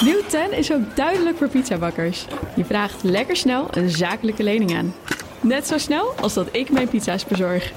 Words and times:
Nieuw 0.00 0.22
10 0.28 0.52
is 0.52 0.72
ook 0.72 0.96
duidelijk 0.96 1.36
voor 1.36 1.48
pizzabakkers. 1.48 2.26
Je 2.56 2.64
vraagt 2.64 3.02
lekker 3.02 3.36
snel 3.36 3.68
een 3.70 3.90
zakelijke 3.90 4.42
lening 4.42 4.76
aan. 4.76 4.94
Net 5.40 5.66
zo 5.66 5.78
snel 5.78 6.12
als 6.20 6.34
dat 6.34 6.48
ik 6.52 6.70
mijn 6.70 6.88
pizza's 6.88 7.24
bezorg. 7.24 7.72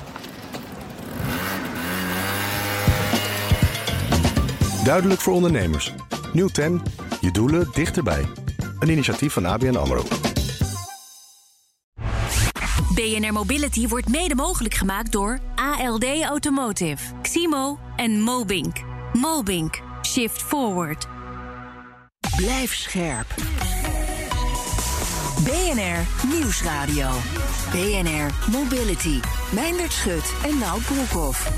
Duidelijk 4.83 5.21
voor 5.21 5.33
ondernemers. 5.33 5.93
Nieuw 6.33 6.47
10. 6.47 6.81
Je 7.21 7.31
doelen 7.31 7.67
dichterbij. 7.73 8.25
Een 8.79 8.89
initiatief 8.89 9.33
van 9.33 9.45
ABN 9.45 9.75
AMRO. 9.75 10.03
BNR 12.95 13.33
Mobility 13.33 13.87
wordt 13.87 14.09
mede 14.09 14.35
mogelijk 14.35 14.73
gemaakt 14.73 15.11
door 15.11 15.39
ALD 15.55 16.05
Automotive, 16.23 17.13
Ximo 17.21 17.79
en 17.95 18.21
Mobink. 18.21 18.77
Mobink. 19.13 19.79
Shift 20.01 20.43
Forward. 20.43 21.07
Blijf 22.45 22.75
scherp. 22.75 23.27
BNR 25.43 26.27
Nieuwsradio. 26.27 27.09
BNR 27.71 28.51
Mobility. 28.51 29.19
Meindert 29.53 29.93
Schut 29.93 30.33
en 30.43 30.57
Nout 30.57 30.85
Broekhoff. 30.85 31.51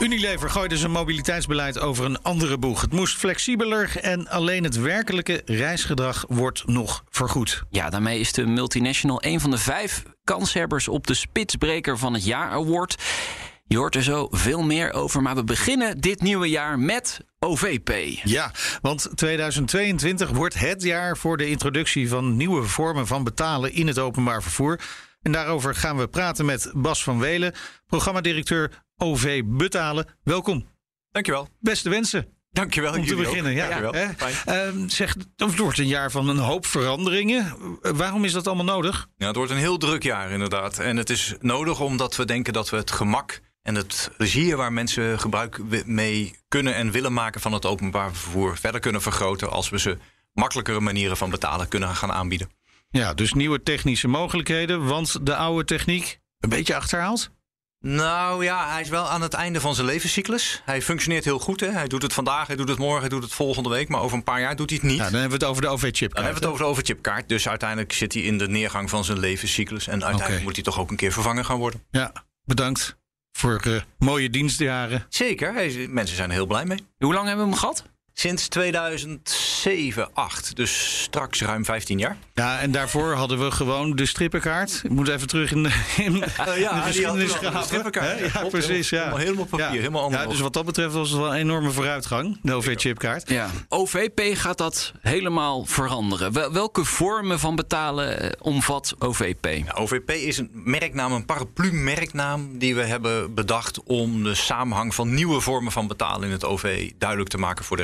Unilever 0.00 0.50
gooide 0.50 0.76
zijn 0.76 0.90
mobiliteitsbeleid 0.90 1.78
over 1.78 2.04
een 2.04 2.22
andere 2.22 2.58
boeg. 2.58 2.80
Het 2.80 2.92
moest 2.92 3.16
flexibeler 3.16 3.96
en 4.00 4.28
alleen 4.28 4.64
het 4.64 4.76
werkelijke 4.76 5.42
reisgedrag 5.44 6.24
wordt 6.28 6.66
nog 6.66 7.04
vergoed. 7.10 7.62
Ja, 7.70 7.90
daarmee 7.90 8.20
is 8.20 8.32
de 8.32 8.46
multinational 8.46 9.24
een 9.24 9.40
van 9.40 9.50
de 9.50 9.58
vijf 9.58 10.02
kanshebbers 10.24 10.88
op 10.88 11.06
de 11.06 11.14
Spitsbreker 11.14 11.98
van 11.98 12.14
het 12.14 12.24
Jaar 12.24 12.50
Award. 12.50 13.02
Je 13.66 13.76
hoort 13.76 13.94
er 13.94 14.02
zo 14.02 14.28
veel 14.30 14.62
meer 14.62 14.92
over, 14.92 15.22
maar 15.22 15.34
we 15.34 15.44
beginnen 15.44 16.00
dit 16.00 16.22
nieuwe 16.22 16.48
jaar 16.48 16.78
met 16.78 17.20
OVP. 17.38 18.20
Ja, 18.24 18.50
want 18.82 19.10
2022 19.14 20.30
wordt 20.30 20.58
het 20.58 20.82
jaar 20.82 21.16
voor 21.16 21.36
de 21.36 21.46
introductie 21.46 22.08
van 22.08 22.36
nieuwe 22.36 22.62
vormen 22.62 23.06
van 23.06 23.24
betalen 23.24 23.72
in 23.72 23.86
het 23.86 23.98
openbaar 23.98 24.42
vervoer. 24.42 24.80
En 25.22 25.32
daarover 25.32 25.74
gaan 25.74 25.96
we 25.96 26.08
praten 26.08 26.44
met 26.44 26.70
Bas 26.74 27.02
van 27.02 27.18
Welen, 27.18 27.54
programmadirecteur 27.86 28.84
OV 28.96 29.42
Betalen. 29.44 30.06
Welkom. 30.22 30.66
Dankjewel. 31.10 31.48
Beste 31.60 31.90
wensen. 31.90 32.26
Dankjewel. 32.50 32.94
Om 32.94 33.06
te 33.06 33.14
ook. 33.14 33.20
beginnen, 33.20 33.52
ja. 33.52 33.92
Fijn. 34.16 34.34
Ehm, 34.44 34.88
zeg, 34.88 35.16
het 35.36 35.56
wordt 35.56 35.78
een 35.78 35.86
jaar 35.86 36.10
van 36.10 36.28
een 36.28 36.38
hoop 36.38 36.66
veranderingen. 36.66 37.56
Waarom 37.80 38.24
is 38.24 38.32
dat 38.32 38.46
allemaal 38.46 38.64
nodig? 38.64 39.08
Ja, 39.16 39.26
het 39.26 39.36
wordt 39.36 39.50
een 39.50 39.56
heel 39.56 39.78
druk 39.78 40.02
jaar 40.02 40.30
inderdaad. 40.30 40.78
En 40.78 40.96
het 40.96 41.10
is 41.10 41.34
nodig 41.40 41.80
omdat 41.80 42.16
we 42.16 42.24
denken 42.24 42.52
dat 42.52 42.70
we 42.70 42.76
het 42.76 42.90
gemak 42.90 43.40
en 43.64 43.74
het 43.74 44.10
plezier 44.16 44.56
waar 44.56 44.72
mensen 44.72 45.20
gebruik 45.20 45.84
mee 45.86 46.34
kunnen 46.48 46.74
en 46.74 46.90
willen 46.90 47.12
maken 47.12 47.40
van 47.40 47.52
het 47.52 47.66
openbaar 47.66 48.12
vervoer 48.12 48.58
verder 48.58 48.80
kunnen 48.80 49.02
vergroten 49.02 49.50
als 49.50 49.68
we 49.68 49.78
ze 49.78 49.98
makkelijkere 50.32 50.80
manieren 50.80 51.16
van 51.16 51.30
betalen 51.30 51.68
kunnen 51.68 51.88
gaan 51.88 52.12
aanbieden. 52.12 52.50
Ja, 52.90 53.14
dus 53.14 53.32
nieuwe 53.32 53.62
technische 53.62 54.08
mogelijkheden, 54.08 54.86
want 54.86 55.26
de 55.26 55.36
oude 55.36 55.64
techniek 55.64 56.20
een 56.40 56.48
beetje 56.48 56.74
achterhaald. 56.74 57.30
Nou 57.80 58.44
ja, 58.44 58.70
hij 58.70 58.80
is 58.80 58.88
wel 58.88 59.08
aan 59.08 59.22
het 59.22 59.34
einde 59.34 59.60
van 59.60 59.74
zijn 59.74 59.86
levenscyclus. 59.86 60.62
Hij 60.64 60.82
functioneert 60.82 61.24
heel 61.24 61.38
goed. 61.38 61.60
Hè? 61.60 61.70
Hij 61.70 61.88
doet 61.88 62.02
het 62.02 62.12
vandaag, 62.12 62.46
hij 62.46 62.56
doet 62.56 62.68
het 62.68 62.78
morgen, 62.78 63.00
hij 63.00 63.08
doet 63.08 63.22
het 63.22 63.32
volgende 63.32 63.68
week. 63.68 63.88
Maar 63.88 64.00
over 64.00 64.16
een 64.16 64.24
paar 64.24 64.40
jaar 64.40 64.56
doet 64.56 64.70
hij 64.70 64.78
het 64.82 64.90
niet. 64.90 64.98
Ja, 64.98 65.10
dan 65.10 65.20
hebben 65.20 65.38
we 65.38 65.44
het 65.44 65.44
over 65.44 65.62
de 65.62 65.68
OV-chip. 65.68 66.14
Dan 66.14 66.24
hebben 66.24 66.42
we 66.42 66.46
het 66.46 66.54
over 66.54 66.64
de 66.64 66.70
overchipkaart. 66.70 67.28
Dus 67.28 67.48
uiteindelijk 67.48 67.92
zit 67.92 68.12
hij 68.12 68.22
in 68.22 68.38
de 68.38 68.48
neergang 68.48 68.90
van 68.90 69.04
zijn 69.04 69.18
levenscyclus. 69.18 69.86
En 69.86 70.04
uiteindelijk 70.04 70.44
moet 70.44 70.54
hij 70.54 70.64
toch 70.64 70.78
ook 70.78 70.90
een 70.90 70.96
keer 70.96 71.12
vervangen 71.12 71.44
gaan 71.44 71.58
worden. 71.58 71.82
Ja, 71.90 72.12
bedankt 72.44 72.96
voor 73.36 73.60
eh, 73.64 73.80
mooie 73.98 74.30
dienstjaren. 74.30 75.06
Zeker, 75.08 75.52
mensen 75.90 76.16
zijn 76.16 76.28
er 76.28 76.34
heel 76.34 76.46
blij 76.46 76.64
mee. 76.64 76.78
Hoe 76.98 77.14
lang 77.14 77.26
hebben 77.26 77.44
we 77.44 77.50
hem 77.50 77.60
gehad? 77.60 77.84
Sinds 78.16 78.48
2007, 78.48 80.08
8, 80.14 80.56
dus 80.56 81.00
straks 81.02 81.42
ruim 81.42 81.64
15 81.64 81.98
jaar. 81.98 82.16
Ja, 82.34 82.58
en 82.60 82.70
daarvoor 82.72 83.12
hadden 83.14 83.38
we 83.44 83.50
gewoon 83.50 83.96
de 83.96 84.06
strippenkaart. 84.06 84.80
Ik 84.84 84.90
moet 84.90 85.08
even 85.08 85.26
terug 85.28 85.50
in 85.52 85.62
de, 85.62 85.72
in 85.96 86.12
de 86.12 86.30
geschiedenis 86.84 87.32
strippenkaart. 87.64 88.32
Ja, 88.32 88.44
precies. 88.48 88.88
Ja. 88.88 88.98
helemaal- 88.98 89.18
helemaal 89.18 89.44
papier, 89.44 89.66
ja. 89.66 89.72
helemaal 89.72 90.02
Ja, 90.10 90.14
analoog. 90.16 90.32
dus 90.32 90.40
wat 90.40 90.52
dat 90.52 90.64
betreft 90.64 90.94
was 90.94 91.10
het 91.10 91.18
wel 91.20 91.28
een 91.34 91.38
enorme 91.40 91.70
vooruitgang, 91.70 92.38
de 92.42 92.52
OV-chipkaart. 92.52 93.28
Ja. 93.30 93.50
OVP 93.68 94.20
gaat 94.36 94.58
dat 94.58 94.92
helemaal 95.00 95.64
veranderen. 95.64 96.32
Wel- 96.32 96.52
welke 96.52 96.84
vormen 96.84 97.40
van 97.40 97.56
betalen 97.56 98.20
eh, 98.20 98.30
omvat 98.40 98.94
OVP? 98.98 99.44
Ja, 99.44 99.72
OVP 99.74 100.10
is 100.10 100.38
een 100.38 100.50
merknaam, 100.52 101.12
een 101.12 101.24
paraplu-merknaam 101.24 102.58
die 102.58 102.74
we 102.74 102.82
hebben 102.82 103.34
bedacht 103.34 103.82
om 103.82 104.22
de 104.22 104.34
samenhang 104.34 104.94
van 104.94 105.14
nieuwe 105.14 105.40
vormen 105.40 105.72
van 105.72 105.86
betalen 105.86 106.26
in 106.26 106.30
het 106.32 106.44
OV 106.44 106.90
duidelijk 106.98 107.30
te 107.30 107.38
maken 107.38 107.64
voor 107.64 107.76
de 107.76 107.82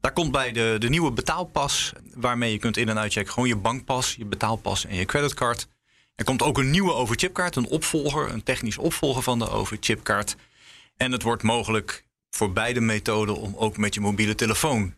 Daar 0.00 0.12
komt 0.12 0.32
bij 0.32 0.52
de, 0.52 0.76
de 0.78 0.88
nieuwe 0.88 1.12
betaalpas, 1.12 1.92
waarmee 2.14 2.52
je 2.52 2.58
kunt 2.58 2.76
in- 2.76 2.88
en 2.88 2.98
uitchecken. 2.98 3.32
Gewoon 3.32 3.48
je 3.48 3.56
bankpas, 3.56 4.14
je 4.14 4.24
betaalpas 4.24 4.84
en 4.84 4.96
je 4.96 5.04
creditcard. 5.04 5.68
Er 6.14 6.24
komt 6.24 6.42
ook 6.42 6.58
een 6.58 6.70
nieuwe 6.70 6.92
overchipkaart, 6.92 7.56
een 7.56 7.66
opvolger, 7.66 8.30
een 8.30 8.42
technisch 8.42 8.78
opvolger 8.78 9.22
van 9.22 9.38
de 9.38 9.50
overchipkaart. 9.50 10.36
En 10.96 11.12
het 11.12 11.22
wordt 11.22 11.42
mogelijk 11.42 12.04
voor 12.30 12.52
beide 12.52 12.80
methoden 12.80 13.36
om 13.36 13.54
ook 13.56 13.76
met 13.76 13.94
je 13.94 14.00
mobiele 14.00 14.34
telefoon 14.34 14.94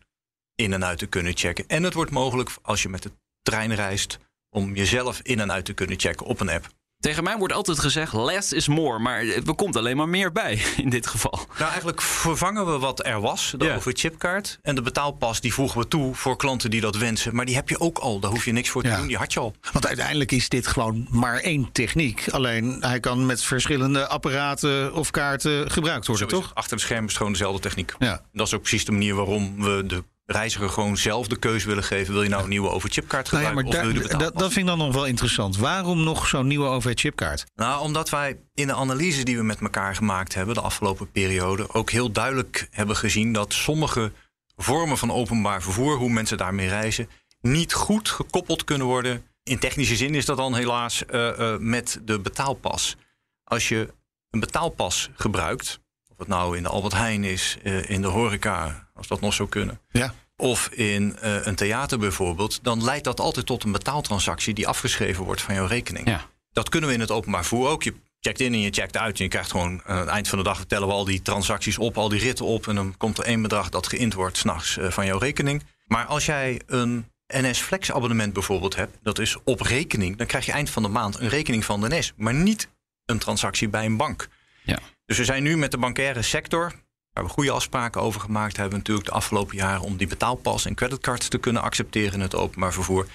in 0.55 0.73
en 0.73 0.85
uit 0.85 0.97
te 0.97 1.07
kunnen 1.07 1.37
checken. 1.37 1.67
En 1.67 1.83
het 1.83 1.93
wordt 1.93 2.11
mogelijk 2.11 2.49
als 2.61 2.81
je 2.81 2.89
met 2.89 3.03
de 3.03 3.11
trein 3.41 3.75
reist 3.75 4.19
om 4.49 4.75
jezelf 4.75 5.19
in 5.23 5.39
en 5.39 5.51
uit 5.51 5.65
te 5.65 5.73
kunnen 5.73 5.99
checken 5.99 6.25
op 6.25 6.39
een 6.39 6.49
app. 6.49 6.69
Tegen 6.99 7.23
mij 7.23 7.37
wordt 7.37 7.53
altijd 7.53 7.79
gezegd 7.79 8.13
less 8.13 8.53
is 8.53 8.67
more, 8.67 8.99
maar 8.99 9.23
er 9.25 9.55
komt 9.55 9.75
alleen 9.75 9.97
maar 9.97 10.09
meer 10.09 10.31
bij 10.31 10.61
in 10.77 10.89
dit 10.89 11.07
geval. 11.07 11.39
Nou, 11.57 11.69
eigenlijk 11.69 12.01
vervangen 12.01 12.65
we 12.65 12.77
wat 12.79 13.05
er 13.05 13.21
was, 13.21 13.53
de 13.57 13.65
Ja. 13.65 13.75
overchipkaart. 13.75 14.59
En 14.61 14.75
de 14.75 14.81
betaalpas 14.81 15.41
die 15.41 15.53
voegen 15.53 15.79
we 15.79 15.87
toe 15.87 16.15
voor 16.15 16.37
klanten 16.37 16.69
die 16.69 16.81
dat 16.81 16.95
wensen. 16.97 17.35
Maar 17.35 17.45
die 17.45 17.55
heb 17.55 17.69
je 17.69 17.79
ook 17.79 17.97
al, 17.97 18.19
daar 18.19 18.31
hoef 18.31 18.45
je 18.45 18.51
niks 18.51 18.69
voor 18.69 18.81
te 18.83 18.87
Ja. 18.89 18.97
doen, 18.97 19.07
die 19.07 19.17
had 19.17 19.33
je 19.33 19.39
al. 19.39 19.53
Want 19.71 19.87
uiteindelijk 19.87 20.31
is 20.31 20.49
dit 20.49 20.67
gewoon 20.67 21.07
maar 21.09 21.39
één 21.39 21.71
techniek. 21.71 22.29
Alleen 22.31 22.77
hij 22.79 22.99
kan 22.99 23.25
met 23.25 23.43
verschillende 23.43 24.07
apparaten 24.07 24.93
of 24.93 25.11
kaarten 25.11 25.71
gebruikt 25.71 26.07
worden, 26.07 26.29
Zo 26.29 26.35
is 26.35 26.39
toch? 26.39 26.49
het. 26.49 26.57
Achter 26.57 26.77
de 26.77 26.83
schermen 26.83 27.03
is 27.05 27.09
het 27.09 27.17
gewoon 27.17 27.33
dezelfde 27.33 27.61
techniek. 27.61 27.93
Ja. 27.99 28.21
Dat 28.33 28.47
is 28.47 28.53
ook 28.53 28.61
precies 28.61 28.85
de 28.85 28.91
manier 28.91 29.15
waarom 29.15 29.61
we 29.63 29.83
de 29.87 30.03
reiziger 30.31 30.69
gewoon 30.69 30.97
zelf 30.97 31.27
de 31.27 31.37
keuze 31.37 31.67
willen 31.67 31.83
geven. 31.83 32.13
Wil 32.13 32.23
je 32.23 32.29
nou 32.29 32.43
een 32.43 32.49
nieuwe 32.49 32.69
overchipkaart 32.69 33.31
Nou 33.31 33.43
ja, 33.43 33.49
gebruiken 33.49 33.53
maar 33.53 33.63
of 33.63 33.73
wil 33.73 33.93
je 33.93 34.31
dat, 34.33 34.53
vind 34.53 34.55
ik 34.57 34.65
dan 34.65 34.77
nog 34.77 34.93
wel 34.93 35.05
interessant. 35.05 35.57
Waarom 35.57 36.03
nog 36.03 36.27
zo'n 36.27 36.47
nieuwe 36.47 36.67
OV-chipkaart? 36.67 37.45
Nou, 37.55 37.81
omdat 37.81 38.09
wij 38.09 38.39
in 38.53 38.67
de 38.67 38.73
analyse 38.73 39.23
die 39.23 39.37
we 39.37 39.43
met 39.43 39.61
elkaar 39.61 39.95
gemaakt 39.95 40.33
hebben 40.33 40.55
de 40.55 40.61
afgelopen 40.61 41.11
periode 41.11 41.73
ook 41.73 41.89
heel 41.89 42.11
duidelijk 42.11 42.67
hebben 42.71 42.95
gezien 42.95 43.33
dat 43.33 43.53
sommige 43.53 44.11
vormen 44.55 44.97
van 44.97 45.11
openbaar 45.11 45.61
vervoer, 45.61 45.97
hoe 45.97 46.09
mensen 46.09 46.37
daarmee 46.37 46.67
reizen, 46.67 47.09
niet 47.41 47.73
goed 47.73 48.09
gekoppeld 48.09 48.63
kunnen 48.63 48.87
worden. 48.87 49.23
In 49.43 49.59
technische 49.59 49.95
zin 49.95 50.15
is 50.15 50.25
dat 50.25 50.37
dan 50.37 50.55
helaas 50.55 51.05
eh, 51.05 51.53
eh, 51.53 51.59
met 51.59 51.99
de 52.03 52.19
betaalpas. 52.19 52.95
Als 53.43 53.69
je 53.69 53.93
een 54.29 54.39
betaalpas 54.39 55.09
gebruikt, 55.13 55.79
of 56.11 56.17
het 56.17 56.27
nou 56.27 56.57
in 56.57 56.63
de 56.63 56.69
Albert 56.69 56.93
Heijn 56.93 57.23
is, 57.23 57.57
eh, 57.63 57.89
in 57.89 58.01
de 58.01 58.07
horeca, 58.07 58.88
als 58.99 59.07
dat 59.07 59.21
nog 59.21 59.33
zou 59.33 59.49
kunnen, 59.49 59.79
Ja. 59.91 60.13
of 60.35 60.67
in 60.67 61.17
eh, 61.17 61.45
een 61.45 61.55
theater 61.55 61.99
bijvoorbeeld, 61.99 62.59
dan 62.63 62.83
leidt 62.83 63.03
dat 63.03 63.19
altijd 63.19 63.45
tot 63.45 63.63
een 63.63 63.71
betaaltransactie 63.71 64.53
die 64.53 64.67
afgeschreven 64.67 65.23
wordt 65.23 65.41
van 65.41 65.53
jouw 65.55 65.65
rekening. 65.65 66.07
Ja. 66.07 66.25
Dat 66.51 66.69
kunnen 66.69 66.89
we 66.89 66.95
in 66.95 67.01
het 67.01 67.11
openbaar 67.11 67.45
vervoer 67.45 67.69
ook. 67.69 67.83
Je 67.83 67.93
checkt 68.19 68.39
in 68.39 68.53
en 68.53 68.59
je 68.59 68.71
checkt 68.71 68.97
uit. 68.97 69.17
En 69.17 69.23
je 69.23 69.29
krijgt 69.29 69.51
gewoon 69.51 69.81
aan 69.85 69.97
het 69.97 70.07
eind 70.07 70.27
van 70.27 70.37
de 70.37 70.43
dag 70.43 70.65
tellen 70.65 70.87
we 70.87 70.93
al 70.93 71.05
die 71.05 71.21
transacties 71.21 71.77
op, 71.77 71.97
al 71.97 72.09
die 72.09 72.19
ritten 72.19 72.45
op. 72.45 72.67
En 72.67 72.75
dan 72.75 72.97
komt 72.97 73.17
er 73.17 73.23
één 73.23 73.41
bedrag 73.41 73.69
dat 73.69 73.87
geïnd 73.87 74.13
wordt 74.13 74.37
s'nachts 74.37 74.77
uh, 74.77 74.89
van 74.91 75.05
jouw 75.05 75.17
rekening. 75.17 75.63
Maar 75.85 76.05
als 76.05 76.25
jij 76.25 76.61
een 76.65 77.05
NS 77.27 77.59
Flex 77.59 77.91
abonnement 77.91 78.33
bijvoorbeeld 78.33 78.75
hebt, 78.75 78.97
dat 79.03 79.19
is 79.19 79.37
op 79.43 79.61
rekening, 79.61 80.17
dan 80.17 80.27
krijg 80.27 80.45
je 80.45 80.51
eind 80.51 80.69
van 80.69 80.83
de 80.83 80.89
maand 80.89 81.19
een 81.19 81.29
rekening 81.29 81.65
van 81.65 81.81
de 81.81 81.89
NS, 81.97 82.13
maar 82.15 82.33
niet 82.33 82.69
een 83.05 83.17
transactie 83.19 83.69
bij 83.69 83.85
een 83.85 83.97
bank. 83.97 84.27
Ja. 84.63 84.79
Dus 85.05 85.17
we 85.17 85.25
zijn 85.25 85.43
nu 85.43 85.57
met 85.57 85.71
de 85.71 85.77
bankaire 85.77 86.21
sector, 86.21 86.73
waar 87.19 87.27
we 87.27 87.33
goede 87.33 87.51
afspraken 87.51 88.01
over 88.01 88.21
gemaakt 88.21 88.57
hebben, 88.57 88.77
natuurlijk 88.77 89.07
de 89.07 89.13
afgelopen 89.13 89.55
jaren 89.55 89.81
om 89.81 89.97
die 89.97 90.07
betaalpas 90.07 90.65
en 90.65 90.75
creditcards 90.75 91.27
te 91.27 91.37
kunnen 91.37 91.61
accepteren 91.61 92.13
in 92.13 92.19
het 92.21 92.35
openbaar 92.35 92.73
vervoer. 92.73 93.07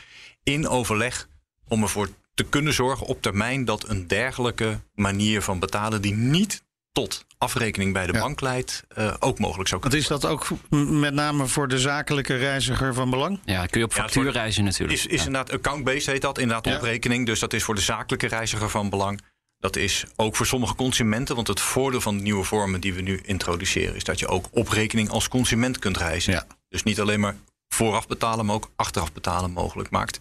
In 0.43 0.69
overleg 0.69 1.29
om 1.69 1.83
ervoor 1.83 2.09
te 2.35 2.45
kunnen 2.45 2.73
zorgen 2.73 3.07
op 3.07 3.23
termijn 3.23 3.65
dat 3.65 3.89
een 3.89 4.07
dergelijke 4.07 4.81
manier 4.95 5.43
van 5.43 5.59
betalen, 5.59 6.03
die 6.03 6.15
niet 6.15 6.63
tot 6.93 7.25
afrekening 7.39 7.93
bij 7.93 8.07
de 8.07 8.13
Ja. 8.13 8.21
bank 8.21 8.41
leidt, 8.41 8.85
uh, 8.99 9.15
ook 9.19 9.39
mogelijk 9.39 9.69
zou 9.69 9.81
Want 9.81 9.93
kunnen 9.95 10.01
is 10.01 10.07
dat 10.23 10.27
ook 10.27 10.47
met 10.91 11.15
name 11.15 11.47
voor 11.47 11.69
de 11.69 11.79
zakelijke 11.79 12.37
reiziger 12.37 12.95
van 12.95 13.11
belang? 13.11 13.41
Ja, 13.45 13.67
kun 13.67 13.81
je 13.81 13.87
op 13.87 13.93
factuur 13.93 14.31
reizen 14.33 14.65
natuurlijk. 14.65 14.99
Is, 14.99 15.07
is 15.07 15.21
Ja. 15.21 15.27
inderdaad 15.27 15.53
account-based 15.53 16.07
heet 16.07 16.23
dat, 16.23 16.39
inderdaad 16.39 16.67
Ja. 16.67 16.77
op 16.77 16.83
rekening. 16.83 17.27
Dus 17.27 17.41
dat 17.41 17.53
is 17.53 17.63
voor 17.63 17.75
de 17.75 17.81
zakelijke 17.81 18.27
reiziger 18.27 18.71
van 18.71 18.91
belang. 18.91 19.21
Dat 19.65 19.77
is 19.77 20.05
ook 20.17 20.37
voor 20.37 20.47
sommige 20.47 20.75
consumenten. 20.75 21.35
Want 21.35 21.49
het 21.49 21.61
voordeel 21.61 22.01
van 22.01 22.17
de 22.17 22.23
nieuwe 22.23 22.45
vormen 22.45 22.81
die 22.81 22.95
we 22.95 23.01
nu 23.01 23.21
introduceren... 23.23 23.97
is 23.97 24.05
dat 24.05 24.19
je 24.19 24.29
ook 24.29 24.47
op 24.51 24.69
rekening 24.69 25.11
als 25.11 25.29
consument 25.29 25.79
kunt 25.79 25.97
reizen. 25.97 26.33
Ja. 26.33 26.47
Dus 26.69 26.83
niet 26.83 27.01
alleen 27.01 27.21
maar 27.21 27.37
vooraf 27.69 28.07
betalen, 28.07 28.47
maar 28.47 28.55
ook 28.55 28.71
achteraf 28.77 29.13
betalen 29.13 29.51
mogelijk 29.51 29.91
maakt. 29.91 30.21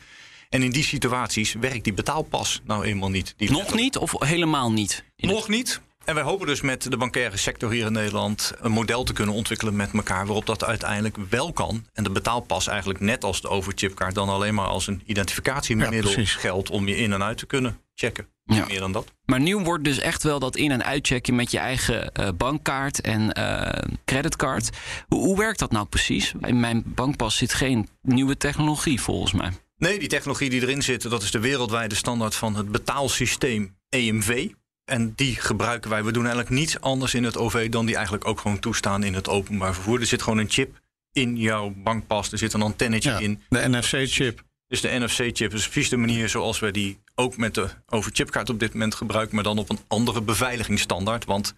En 0.50 0.64
in 0.64 0.72
die 0.72 0.84
situaties 0.84 1.54
werkt 1.54 1.84
die 1.84 1.94
betaalpas 1.94 2.62
nou 2.64 2.86
eenmaal 2.86 3.10
niet. 3.10 3.34
Die 3.38 3.52
Nog 3.52 3.74
niet 3.74 3.98
of 3.98 4.14
helemaal 4.20 4.72
niet? 4.72 5.04
Nog 5.16 5.48
niet. 5.48 5.82
En 6.06 6.16
wij 6.16 6.24
hopen 6.24 6.48
dus 6.48 6.62
met 6.62 6.92
de 6.92 6.98
bankaire 6.98 7.38
sector 7.38 7.72
hier 7.72 7.86
in 7.86 7.92
Nederland 7.92 8.54
een 8.60 8.72
model 8.72 9.04
te 9.04 9.14
kunnen 9.14 9.36
ontwikkelen 9.36 9.76
met 9.76 9.94
elkaar 9.94 10.26
waarop 10.26 10.46
dat 10.46 10.64
uiteindelijk 10.64 11.18
wel 11.30 11.54
kan. 11.54 11.86
En 11.94 12.04
de 12.04 12.12
betaalpas 12.12 12.68
eigenlijk 12.68 13.00
net 13.00 13.24
als 13.24 13.42
de 13.42 13.50
overchipkaart 13.50 14.16
dan 14.16 14.30
alleen 14.30 14.54
maar 14.54 14.68
als 14.68 14.88
een 14.88 15.02
identificatiemiddel 15.06 16.20
Ja, 16.20 16.26
geldt 16.26 16.70
om 16.70 16.88
je 16.88 16.98
in 16.98 17.14
en 17.14 17.24
uit 17.24 17.38
te 17.38 17.46
kunnen 17.46 17.82
checken. 17.96 18.28
Ja. 18.46 18.56
Niet 18.56 18.68
Meer 18.68 18.80
dan 18.80 18.92
dat. 18.92 19.12
Maar 19.26 19.40
nieuw 19.40 19.64
wordt 19.64 19.84
dus 19.84 20.00
echt 20.00 20.24
wel 20.24 20.40
dat 20.40 20.56
in- 20.56 20.72
en 20.72 20.84
uitchecken 20.84 21.36
met 21.36 21.52
je 21.52 21.58
eigen 21.58 22.12
eh, 22.12 22.30
bankkaart 22.38 23.02
en 23.02 23.32
eh, 23.34 23.90
creditcard. 24.06 24.70
Hoe, 25.08 25.20
hoe 25.24 25.38
werkt 25.38 25.60
dat 25.60 25.72
nou 25.72 25.86
precies? 25.86 26.34
In 26.42 26.60
mijn 26.60 26.84
bankpas 26.86 27.38
zit 27.38 27.54
geen 27.54 27.88
nieuwe 28.02 28.38
technologie 28.38 29.02
volgens 29.02 29.32
mij. 29.32 29.52
Nee, 29.78 30.00
die 30.00 30.08
technologie 30.08 30.50
die 30.50 30.62
erin 30.62 30.82
zit, 30.82 31.10
dat 31.10 31.24
is 31.24 31.32
de 31.32 31.40
wereldwijde 31.40 31.96
standaard 31.96 32.36
van 32.36 32.56
het 32.56 32.72
betaalsysteem 32.72 33.76
EMV. 33.90 34.48
En 34.86 35.14
die 35.16 35.36
gebruiken 35.36 35.90
wij. 35.90 36.04
We 36.04 36.12
doen 36.12 36.26
eigenlijk 36.26 36.56
niets 36.56 36.82
anders 36.82 37.14
in 37.14 37.24
het 37.24 37.38
OV 37.38 37.70
dan 37.70 37.86
die 37.86 37.96
eigenlijk 37.96 38.28
ook 38.28 38.40
gewoon 38.40 38.60
toestaan 38.60 39.04
in 39.04 39.14
het 39.14 39.30
openbaar 39.30 39.74
vervoer. 39.74 40.00
Er 40.00 40.06
zit 40.06 40.22
gewoon 40.22 40.40
een 40.40 40.50
chip 40.50 40.82
in 41.12 41.36
jouw 41.38 41.74
bankpas. 41.76 42.32
Er 42.32 42.38
zit 42.38 42.54
een 42.54 42.62
antennetje 42.62 43.10
Ja, 43.10 43.20
in. 43.20 43.42
de 43.50 43.68
NFC-chip. 43.70 44.44
Dus 44.74 44.82
de 44.82 45.00
NFC-chip 45.00 45.54
is 45.54 45.68
precies 45.68 45.90
de 45.90 45.98
manier 45.98 46.30
zoals 46.30 46.60
we 46.60 46.72
die 46.72 47.00
ook 47.16 47.38
met 47.38 47.54
de 47.56 47.70
overchipkaart 47.90 48.50
op 48.50 48.60
dit 48.60 48.74
moment 48.74 48.96
gebruiken, 48.96 49.36
maar 49.36 49.44
dan 49.44 49.58
op 49.58 49.70
een 49.70 49.80
andere 49.88 50.22
beveiligingsstandaard. 50.22 51.26
Want 51.26 51.54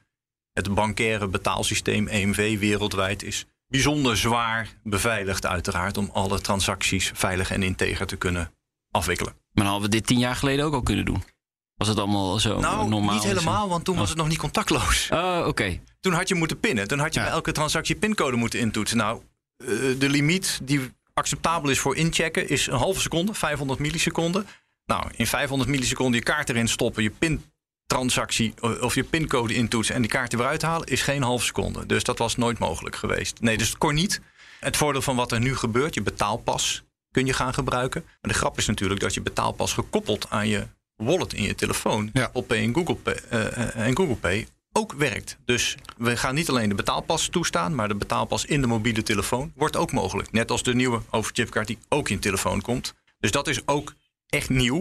het 0.53 0.73
bankaire 0.73 1.27
betaalsysteem 1.27 2.07
EMV 2.07 2.59
wereldwijd 2.59 3.23
is 3.23 3.45
bijzonder 3.67 4.17
zwaar 4.17 4.75
beveiligd, 4.83 5.45
uiteraard, 5.45 5.97
om 5.97 6.09
alle 6.13 6.41
transacties 6.41 7.11
veilig 7.13 7.51
en 7.51 7.63
integer 7.63 8.05
te 8.07 8.15
kunnen 8.15 8.51
afwikkelen. 8.91 9.33
Maar 9.33 9.63
dan 9.63 9.73
hadden 9.73 9.89
we 9.89 9.95
dit 9.95 10.07
tien 10.07 10.19
jaar 10.19 10.35
geleden 10.35 10.65
ook 10.65 10.73
al 10.73 10.83
kunnen 10.83 11.05
doen. 11.05 11.23
Was 11.75 11.87
het 11.87 11.97
allemaal 11.97 12.39
zo 12.39 12.59
Nou, 12.59 12.89
normaal? 12.89 13.13
niet 13.13 13.23
helemaal, 13.23 13.69
want 13.69 13.85
toen 13.85 13.97
was 13.97 14.09
het 14.09 14.17
nog 14.17 14.27
niet 14.27 14.37
contactloos. 14.37 15.09
Oh, 15.11 15.43
oké. 15.47 15.79
Toen 15.99 16.13
had 16.13 16.27
je 16.27 16.35
moeten 16.35 16.59
pinnen. 16.59 16.87
Toen 16.87 16.99
had 16.99 17.13
je 17.13 17.19
Ja. 17.19 17.25
bij 17.25 17.35
elke 17.35 17.51
transactie 17.51 17.95
pincode 17.95 18.37
moeten 18.37 18.59
intoetsen. 18.59 18.97
Nou, 18.97 19.21
eh, 19.57 19.67
de 19.99 20.09
limiet 20.09 20.59
die 20.63 20.91
acceptabel 21.15 21.69
is 21.69 21.79
voor 21.79 21.95
inchecken 21.95 22.49
is 22.49 22.67
een 22.67 22.77
halve 22.77 23.01
seconde, 23.01 23.33
500 23.33 23.79
milliseconden. 23.79 24.47
Nou, 24.85 25.09
in 25.15 25.27
500 25.27 25.69
milliseconden 25.69 26.19
je 26.19 26.25
kaart 26.25 26.49
erin 26.49 26.67
stoppen, 26.67 27.03
je 27.03 27.09
pintransactie 27.09 28.53
eh, 28.61 28.81
of 28.81 28.95
je 28.95 29.03
pincode 29.03 29.53
intoetsen 29.53 29.95
en 29.95 30.01
die 30.01 30.09
kaart 30.09 30.31
er 30.31 30.37
weer 30.37 30.47
uithalen 30.47 30.87
is 30.87 31.01
geen 31.01 31.21
halve 31.21 31.45
seconde. 31.45 31.85
Dus 31.85 32.03
dat 32.03 32.17
was 32.17 32.35
nooit 32.35 32.59
mogelijk 32.59 32.95
geweest. 32.95 33.41
Nee, 33.41 33.57
dus 33.57 33.67
het 33.69 33.77
kon 33.77 33.93
niet. 33.93 34.21
Het 34.59 34.77
voordeel 34.77 35.01
van 35.01 35.15
wat 35.15 35.31
er 35.31 35.39
nu 35.39 35.55
gebeurt, 35.55 35.93
je 35.93 36.01
betaalpas 36.01 36.83
kun 37.11 37.25
je 37.25 37.33
gaan 37.33 37.53
gebruiken. 37.53 38.01
En 38.21 38.29
de 38.29 38.35
grap 38.35 38.57
is 38.57 38.65
natuurlijk 38.65 38.99
dat 38.99 39.13
je 39.13 39.21
betaalpas 39.21 39.73
gekoppeld 39.73 40.29
aan 40.29 40.47
je 40.47 40.67
wallet 40.95 41.33
in 41.33 41.43
je 41.43 41.55
telefoon, 41.55 42.09
Ja. 42.13 42.23
Apple 42.23 42.41
Pay 42.43 42.57
en 42.57 42.73
Google 42.73 42.95
Pay, 42.95 43.19
eh, 43.29 43.57
eh, 43.57 43.87
en 43.87 43.95
Google 43.95 44.15
Pay 44.15 44.47
ook 44.77 44.93
werkt. 44.93 45.37
Dus 45.45 45.77
we 45.97 46.17
gaan 46.17 46.35
niet 46.35 46.49
alleen 46.49 46.69
de 46.69 46.75
betaalpas 46.75 47.27
toestaan, 47.27 47.75
maar 47.75 47.87
de 47.87 47.95
betaalpas 47.95 48.45
in 48.45 48.61
de 48.61 48.67
mobiele 48.67 49.03
telefoon 49.03 49.51
wordt 49.55 49.75
ook 49.75 49.91
mogelijk. 49.91 50.31
Net 50.31 50.51
als 50.51 50.63
de 50.63 50.75
nieuwe 50.75 51.01
overchipkaart 51.09 51.67
die 51.67 51.77
ook 51.89 52.09
in 52.09 52.19
telefoon 52.19 52.61
komt. 52.61 52.93
Dus 53.19 53.31
dat 53.31 53.47
is 53.47 53.67
ook 53.67 53.93
echt 54.29 54.49
nieuw. 54.49 54.77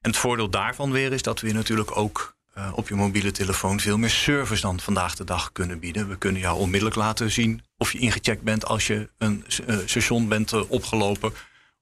En 0.00 0.10
het 0.10 0.16
voordeel 0.16 0.50
daarvan 0.50 0.90
weer 0.90 1.12
is 1.12 1.22
dat 1.22 1.40
we 1.40 1.52
natuurlijk 1.52 1.96
ook 1.96 2.36
eh, 2.54 2.72
op 2.74 2.88
je 2.88 2.94
mobiele 2.94 3.30
telefoon 3.30 3.80
veel 3.80 3.98
meer 3.98 4.10
service 4.10 4.62
dan 4.62 4.80
vandaag 4.80 5.14
de 5.14 5.24
dag 5.24 5.52
kunnen 5.52 5.78
bieden. 5.78 6.08
We 6.08 6.16
kunnen 6.16 6.40
jou 6.40 6.58
onmiddellijk 6.58 6.96
laten 6.96 7.30
zien 7.30 7.62
of 7.76 7.92
je 7.92 7.98
ingecheckt 7.98 8.42
bent 8.42 8.66
als 8.66 8.86
je 8.86 9.10
een 9.18 9.44
eh, 9.66 9.76
station 9.86 10.28
bent 10.28 10.52
eh, 10.52 10.70
opgelopen. 10.70 11.32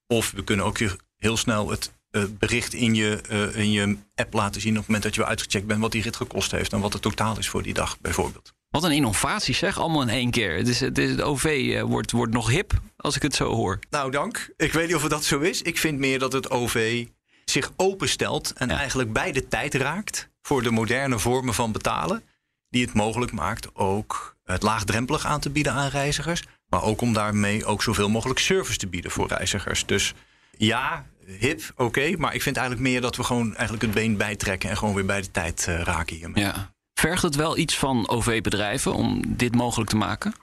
Of 0.07 0.31
we 0.31 0.45
kunnen 0.45 0.65
ook 0.65 0.79
je 0.79 0.97
heel 1.17 1.37
snel 1.37 1.71
het 1.71 1.93
eh, 2.11 2.23
bericht 2.39 2.75
in 2.75 2.95
je, 2.95 3.21
eh, 3.29 3.57
in 3.57 3.71
je 3.71 3.97
app 4.15 4.33
laten 4.33 4.61
zien 4.61 4.71
op 4.71 4.77
het 4.79 4.87
moment 4.87 5.05
dat 5.05 5.15
je 5.15 5.21
weer 5.21 5.31
uitgecheckt 5.31 5.67
bent 5.67 5.81
wat 5.81 5.93
die 5.93 6.03
rit 6.03 6.17
gekost 6.17 6.51
heeft 6.51 6.73
en 6.73 6.81
wat 6.81 6.93
het 6.93 7.03
totaal 7.03 7.39
is 7.39 7.49
voor 7.49 7.63
die 7.63 7.75
dag 7.75 8.01
bijvoorbeeld. 8.01 8.53
Wat 8.71 8.85
een 8.85 8.93
innovatie 8.93 9.55
zeg, 9.55 9.79
allemaal 9.79 10.03
in 10.03 10.09
één 10.09 10.31
keer. 10.31 10.57
Het, 10.57 10.69
is, 10.69 10.81
het, 10.81 10.99
is, 10.99 11.11
het 11.11 11.23
OV 11.23 11.45
eh, 11.45 11.83
wordt, 11.83 12.11
wordt 12.11 12.33
nog 12.33 12.49
hip 12.51 12.73
als 12.97 13.17
ik 13.17 13.23
het 13.23 13.35
zo 13.35 13.55
hoor. 13.55 13.79
Nou, 13.91 14.11
dank. 14.11 14.51
Ik 14.57 14.73
weet 14.73 14.87
niet 14.87 14.97
of 14.97 15.03
dat 15.03 15.25
zo 15.25 15.39
is. 15.39 15.63
Ik 15.63 15.79
vind 15.79 15.99
meer 15.99 16.19
dat 16.19 16.33
het 16.33 16.51
OV 16.51 17.07
zich 17.45 17.73
openstelt 17.77 18.53
en 18.53 18.69
Ja. 18.69 18.77
eigenlijk 18.79 19.13
bij 19.13 19.33
de 19.33 19.49
tijd 19.49 19.75
raakt 19.75 20.29
voor 20.43 20.63
de 20.63 20.71
moderne 20.71 21.19
vormen 21.19 21.55
van 21.55 21.73
betalen. 21.73 22.23
Die 22.69 22.85
het 22.85 22.95
mogelijk 22.95 23.33
maakt 23.33 23.69
ook 23.75 24.37
het 24.45 24.63
laagdrempelig 24.63 25.27
aan 25.27 25.41
te 25.41 25.51
bieden 25.51 25.73
aan 25.73 25.89
reizigers. 25.89 26.43
Maar 26.67 26.83
ook 26.83 27.01
om 27.01 27.13
daarmee 27.13 27.65
ook 27.65 27.83
zoveel 27.83 28.09
mogelijk 28.09 28.39
service 28.39 28.79
te 28.79 28.87
bieden 28.87 29.11
voor 29.11 29.29
reizigers. 29.29 29.87
Dus 29.87 30.15
ja, 30.57 31.07
hip, 31.39 31.73
oké. 31.77 32.17
maar 32.17 32.35
ik 32.35 32.43
vind 32.43 32.57
eigenlijk 32.57 32.89
meer 32.89 33.01
dat 33.01 33.17
we 33.17 33.25
gewoon 33.25 33.55
eigenlijk 33.55 33.83
het 33.83 33.95
been 33.95 34.17
bijtrekken 34.17 34.71
en 34.71 34.77
gewoon 34.77 34.95
weer 34.95 35.05
bij 35.07 35.21
de 35.21 35.31
tijd 35.31 35.67
eh, 35.69 35.81
raken 35.81 36.17
hiermee. 36.17 36.45
Ja. 36.45 36.73
Vergt 36.95 37.23
het 37.23 37.35
wel 37.35 37.57
iets 37.57 37.79
van 37.79 38.09
OV-bedrijven 38.09 38.95
om 38.95 39.23
dit 39.27 39.55
mogelijk 39.55 39.91
te 39.91 39.97
maken? 39.97 40.35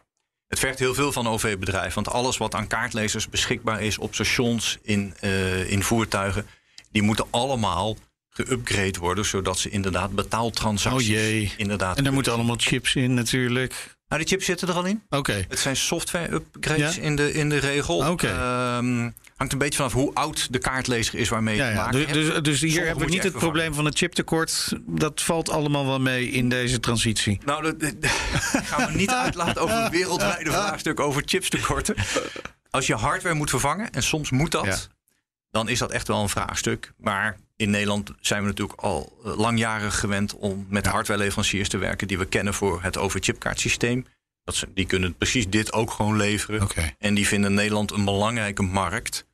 Het 0.48 0.60
vergt 0.60 0.80
heel 0.80 0.94
veel 0.94 1.12
van 1.12 1.28
OV-bedrijven. 1.28 2.04
Want 2.04 2.16
alles 2.16 2.38
wat 2.38 2.56
aan 2.56 2.68
kaartlezers 2.68 3.30
beschikbaar 3.30 3.82
is 3.82 3.98
op 3.98 4.14
stations, 4.14 4.78
in, 4.82 5.14
eh, 5.20 5.72
in 5.72 5.84
voertuigen, 5.84 6.46
die 6.92 7.02
moeten 7.02 7.26
allemaal 7.30 7.98
geüpgrade 8.30 9.00
worden, 9.00 9.26
zodat 9.26 9.60
ze 9.60 9.70
inderdaad 9.70 10.12
betaaltransacties 10.12 11.10
Oh 11.10 11.16
jee. 11.16 11.54
inderdaad. 11.58 11.98
En 11.98 12.04
daar 12.04 12.14
moeten 12.14 12.34
allemaal 12.34 12.56
chips 12.60 12.96
in 12.96 13.14
natuurlijk. 13.14 13.97
Nou, 14.08 14.22
die 14.22 14.32
chips 14.32 14.46
zitten 14.46 14.68
er 14.68 14.74
al 14.74 14.86
in. 14.86 15.04
Oké. 15.10 15.46
Het 15.50 15.60
zijn 15.60 15.76
software-upgrades 15.78 16.96
Ja? 16.96 17.02
in, 17.02 17.16
de, 17.16 17.34
in 17.34 17.50
de 17.50 17.58
regel. 17.58 18.10
Oké. 18.12 18.28
Ehm, 18.28 19.10
hangt 19.36 19.54
een 19.54 19.60
beetje 19.60 19.78
vanaf 19.78 19.94
hoe 19.94 20.14
oud 20.14 20.48
de 20.54 20.58
kaartlezer 20.60 21.16
is 21.20 21.30
waarmee 21.30 21.56
je 21.56 21.62
Ja, 21.62 21.70
ja. 21.70 21.76
maken 21.76 21.92
Dus, 21.92 22.12
dus, 22.12 22.42
dus 22.42 22.44
hier 22.62 22.70
Sommige 22.70 22.80
hebben 22.88 23.06
we 23.06 23.12
niet 23.12 23.24
het 23.24 23.34
probleem 23.34 23.74
van 23.74 23.86
het 23.86 23.98
chiptekort. 23.98 24.74
Dat 24.86 25.22
valt 25.22 25.50
allemaal 25.50 25.86
wel 25.86 26.00
mee 26.00 26.30
in 26.30 26.50
deze 26.50 26.80
transitie. 26.80 27.40
Nou, 27.46 27.64
dat, 27.64 27.80
dat- 27.80 27.94
gaan 28.64 28.92
we 28.92 28.98
niet 28.98 29.12
uitlaten 29.12 29.62
over 29.62 29.76
een 29.76 29.90
wereldwijde 29.92 30.52
vraagstuk 30.52 31.00
over 31.00 31.22
chipstekorten. 31.26 31.96
Als 32.70 32.88
je 32.88 32.96
hardware 32.96 33.36
moet 33.36 33.50
vervangen, 33.50 33.90
en 33.92 34.04
soms 34.04 34.32
moet 34.32 34.52
dat, 34.52 34.90
dan 35.52 35.70
is 35.70 35.80
dat 35.80 35.92
echt 35.92 36.08
wel 36.08 36.22
een 36.22 36.30
vraagstuk. 36.30 36.94
Maar 36.98 37.38
in 37.58 37.70
Nederland 37.70 38.12
zijn 38.20 38.42
we 38.42 38.48
natuurlijk 38.48 38.80
al 38.80 39.18
eh, 39.26 39.38
langjarig 39.38 40.00
gewend 40.00 40.36
om 40.36 40.66
met 40.70 40.86
hardwareleveranciers 40.86 41.70
te 41.70 41.78
werken 41.78 42.08
die 42.08 42.18
we 42.18 42.26
kennen 42.26 42.54
voor 42.54 42.82
het 42.82 42.98
overchipkaartsysteem. 42.98 44.06
Dat 44.44 44.56
ze, 44.56 44.68
die 44.74 44.86
kunnen 44.86 45.16
precies 45.16 45.50
dit 45.50 45.74
ook 45.74 45.92
gewoon 45.92 46.18
leveren. 46.18 46.68
En 46.98 47.14
die 47.14 47.28
vinden 47.28 47.54
Nederland 47.54 47.92
een 47.92 48.06
belangrijke 48.06 48.64
markt 48.64 49.26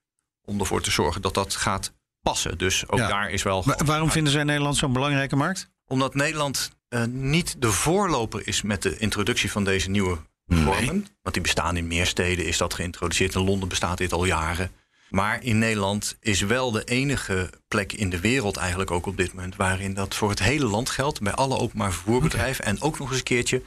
om 0.45 0.59
ervoor 0.59 0.81
te 0.81 0.91
zorgen 0.91 1.21
dat 1.21 1.33
dat 1.33 1.55
gaat 1.55 1.93
passen. 2.21 2.57
Dus 2.57 2.87
ook 2.87 2.99
Ja. 2.99 3.07
daar 3.07 3.29
is 3.29 3.43
wel. 3.43 3.63
Maar 3.65 3.81
waarom 3.85 4.11
vinden 4.11 4.33
zij 4.33 4.43
Nederland 4.43 4.75
zo'n 4.77 4.93
belangrijke 4.93 5.35
markt? 5.35 5.71
omdat 5.87 6.15
Nederland 6.15 6.71
eh, 6.89 7.03
niet 7.05 7.55
de 7.61 7.71
voorloper 7.71 8.47
is 8.47 8.61
met 8.61 8.81
de 8.81 8.97
introductie 8.97 9.51
van 9.51 9.63
deze 9.63 9.89
nieuwe 9.89 10.17
vormen. 10.47 11.07
Want 11.21 11.33
die 11.33 11.41
bestaan 11.41 11.77
in 11.77 11.87
meer 11.87 12.05
steden, 12.05 12.45
is 12.45 12.57
dat 12.57 12.73
geïntroduceerd. 12.73 13.35
In 13.35 13.41
Londen 13.41 13.69
bestaat 13.69 13.97
dit 13.97 14.13
al 14.13 14.25
jaren. 14.25 14.71
Maar 15.15 15.43
in 15.43 15.57
Nederland 15.57 16.17
is 16.19 16.41
wel 16.41 16.71
de 16.71 16.83
enige 16.83 17.49
plek 17.67 17.93
in 17.93 18.09
de 18.09 18.19
wereld 18.19 18.57
eigenlijk 18.57 18.91
ook 18.91 19.05
op 19.05 19.17
dit 19.17 19.33
moment... 19.33 19.55
waarin 19.55 19.93
dat 19.93 20.15
voor 20.15 20.29
het 20.29 20.39
hele 20.39 20.65
land 20.65 20.89
geldt, 20.89 21.21
bij 21.21 21.33
alle 21.33 21.57
openbaar 21.57 21.91
vervoerbedrijven... 21.93 22.65
en 22.65 22.81
ook 22.81 22.99
nog 22.99 23.09
eens 23.09 23.17
een 23.17 23.23
keertje 23.23 23.61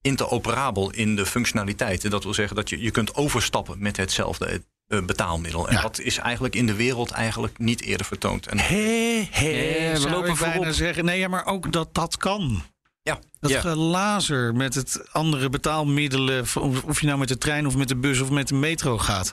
interoperabel 0.00 0.90
in 0.90 1.16
de 1.16 1.26
functionaliteiten. 1.26 2.10
Dat 2.10 2.24
wil 2.24 2.34
zeggen 2.34 2.56
dat 2.56 2.68
je, 2.68 2.80
je 2.80 2.90
kunt 2.90 3.14
overstappen 3.14 3.76
met 3.78 3.96
hetzelfde 3.96 4.62
eh, 4.86 5.02
betaalmiddel. 5.04 5.68
En 5.68 5.74
Ja. 5.74 5.82
dat 5.82 6.00
is 6.00 6.16
eigenlijk 6.16 6.54
in 6.54 6.66
de 6.66 6.74
wereld 6.74 7.10
eigenlijk 7.10 7.58
niet 7.58 7.82
eerder 7.82 8.06
vertoond. 8.06 8.46
En 8.46 8.58
Hé, 8.58 9.28
hé, 9.30 9.90
we 9.92 10.00
zou 10.00 10.10
lopen 10.14 10.30
ik 10.30 10.38
bijna 10.38 10.72
zeggen. 10.72 11.04
Nee, 11.04 11.18
ja, 11.18 11.28
maar 11.28 11.46
ook 11.46 11.72
dat 11.72 11.94
dat 11.94 12.16
kan. 12.16 12.62
ja, 13.02 13.18
Dat 13.40 13.50
Ja. 13.50 13.60
gelazer 13.60 14.54
met 14.54 14.74
het 14.74 15.02
andere 15.12 15.48
betaalmiddelen, 15.48 16.40
of 16.40 16.56
of 16.86 17.00
je 17.00 17.06
nou 17.06 17.18
met 17.18 17.28
de 17.28 17.38
trein 17.38 17.66
of 17.66 17.76
met 17.76 17.88
de 17.88 17.96
bus 17.96 18.20
of 18.20 18.30
met 18.30 18.48
de 18.48 18.54
metro 18.54 18.98
gaat. 18.98 19.32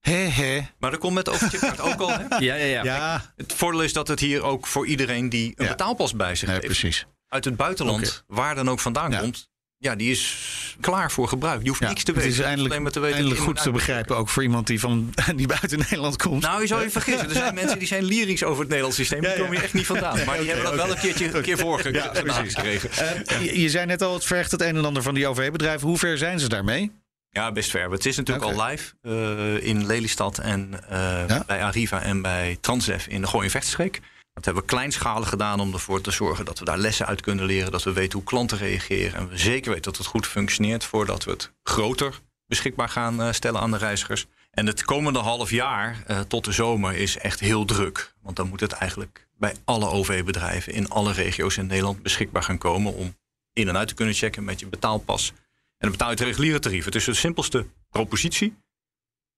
Hé. 0.00 0.60
maar 0.78 0.90
dat 0.90 1.00
komt 1.00 1.14
met 1.14 1.28
overchipkaart 1.28 1.80
ook 1.90 2.00
al. 2.00 2.10
Hè? 2.10 2.36
Ja, 2.38 2.54
ja, 2.54 2.64
ja. 2.64 2.84
Ja, 2.84 3.32
Het 3.36 3.52
voordeel 3.56 3.82
is 3.82 3.92
dat 3.92 4.08
het 4.08 4.20
hier 4.20 4.42
ook 4.42 4.66
voor 4.66 4.86
iedereen 4.86 5.28
die 5.28 5.52
een 5.56 5.64
Ja. 5.64 5.70
betaalpas 5.70 6.14
bij 6.14 6.34
zich 6.34 6.46
nee, 6.48 6.56
heeft, 6.56 6.66
precies. 6.66 7.06
uit 7.28 7.44
het 7.44 7.56
buitenland, 7.56 8.24
waar 8.26 8.54
dan 8.54 8.70
ook 8.70 8.80
vandaan 8.80 9.10
Ja. 9.10 9.20
komt, 9.20 9.48
ja, 9.76 9.94
die 9.96 10.10
is 10.10 10.36
klaar 10.80 11.10
voor 11.10 11.28
gebruik. 11.28 11.62
Je 11.62 11.68
hoeft 11.68 11.80
Ja, 11.80 11.88
niks 11.88 12.04
te 12.04 12.10
het 12.12 12.20
weten. 12.22 12.38
is 12.38 12.44
eindelijk, 12.44 12.70
alleen 12.70 12.82
maar 12.82 12.92
te 12.92 13.00
weten 13.00 13.14
eindelijk 13.16 13.40
in- 13.40 13.46
goed 13.46 13.62
te 13.62 13.70
begrijpen, 13.70 14.16
ook 14.16 14.28
voor 14.28 14.42
iemand 14.42 14.66
die, 14.66 14.80
van, 14.80 15.14
die 15.36 15.46
buiten 15.46 15.78
Nederland 15.78 16.16
komt. 16.22 16.42
Nou, 16.42 16.60
je 16.60 16.66
zou 16.66 16.82
je 16.82 16.90
vergissen. 16.90 17.28
Er 17.28 17.34
zijn 17.34 17.54
mensen 17.62 17.78
die 17.78 17.88
zijn 17.88 18.04
lyrisch 18.04 18.44
over 18.44 18.58
het 18.58 18.66
Nederlands 18.68 18.96
systeem. 18.96 19.20
Die 19.20 19.28
Ja, 19.28 19.34
ja. 19.34 19.40
komen 19.40 19.54
hier 19.56 19.64
echt 19.64 19.74
niet 19.74 19.86
vandaan. 19.86 20.24
Maar 20.26 20.38
die 20.38 20.46
hebben 20.46 20.64
dat 20.64 20.74
wel 20.74 20.90
een 20.90 20.98
keertje 21.00 21.34
een 21.34 21.42
keer 21.42 21.58
voor 21.58 21.92
Ja, 21.92 22.08
precies. 22.08 22.54
gekregen. 22.54 22.90
Eh, 23.26 23.44
je, 23.44 23.60
je 23.60 23.68
zei 23.70 23.86
net 23.86 24.02
al, 24.02 24.14
het 24.14 24.24
vergt 24.24 24.50
het 24.50 24.60
een 24.60 24.76
en 24.76 24.84
ander 24.84 25.02
van 25.02 25.14
die 25.14 25.26
OV-bedrijven. 25.26 25.88
Hoe 25.88 25.98
ver 25.98 26.18
zijn 26.18 26.40
ze 26.40 26.48
daarmee? 26.48 26.92
Ja, 27.30 27.52
best 27.52 27.70
ver. 27.70 27.90
Het 27.90 28.06
is 28.06 28.16
natuurlijk 28.16 28.46
al 28.46 28.64
live 28.66 28.94
eh, 29.02 29.68
in 29.68 29.86
Lelystad 29.86 30.38
en 30.38 30.88
eh, 30.88 31.24
Ja? 31.28 31.42
bij 31.46 31.62
Arriva 31.64 32.02
en 32.02 32.22
bij 32.22 32.58
Transdev 32.60 33.06
in 33.06 33.20
de 33.20 33.26
Gooi- 33.26 33.50
Vechtstreek. 33.50 34.00
Dat 34.32 34.44
hebben 34.44 34.62
we 34.62 34.68
kleinschalig 34.68 35.28
gedaan 35.28 35.60
om 35.60 35.72
ervoor 35.72 36.00
te 36.00 36.10
zorgen 36.10 36.44
dat 36.44 36.58
we 36.58 36.64
daar 36.64 36.78
lessen 36.78 37.06
uit 37.06 37.20
kunnen 37.20 37.44
leren. 37.44 37.70
Dat 37.72 37.82
we 37.82 37.92
weten 37.92 38.18
hoe 38.18 38.26
klanten 38.28 38.58
reageren. 38.58 39.14
En 39.14 39.28
we 39.28 39.36
zeker 39.38 39.68
weten 39.70 39.84
dat 39.84 39.96
het 39.96 40.06
goed 40.06 40.26
functioneert 40.26 40.84
voordat 40.84 41.24
we 41.24 41.30
het 41.30 41.52
groter 41.62 42.20
beschikbaar 42.46 42.88
gaan 42.88 43.22
eh, 43.22 43.32
stellen 43.32 43.60
aan 43.60 43.70
de 43.70 43.76
reizigers. 43.76 44.26
En 44.50 44.66
het 44.66 44.84
komende 44.84 45.18
half 45.18 45.50
jaar 45.50 45.96
tot 46.28 46.44
de 46.44 46.52
zomer 46.52 46.94
is 46.94 47.18
echt 47.18 47.40
heel 47.40 47.64
druk. 47.64 48.14
Want 48.22 48.36
dan 48.36 48.48
moet 48.48 48.60
het 48.60 48.72
eigenlijk 48.72 49.26
bij 49.38 49.54
alle 49.64 49.88
OV-bedrijven 49.88 50.72
in 50.72 50.88
alle 50.88 51.12
regio's 51.12 51.56
in 51.56 51.66
Nederland 51.66 52.02
beschikbaar 52.02 52.42
gaan 52.42 52.58
komen 52.58 52.94
om 52.94 53.16
in 53.52 53.68
en 53.68 53.76
uit 53.76 53.88
te 53.88 53.94
kunnen 53.94 54.14
checken 54.14 54.44
met 54.44 54.60
je 54.60 54.66
betaalpas. 54.66 55.32
En 55.80 55.88
dan 55.88 55.90
betaal 55.90 56.10
je 56.10 56.14
het 56.14 56.24
reguliere 56.24 56.58
tarief. 56.58 56.84
Het 56.84 56.94
is 56.94 57.04
de 57.04 57.14
simpelste 57.14 57.66
propositie. 57.90 58.56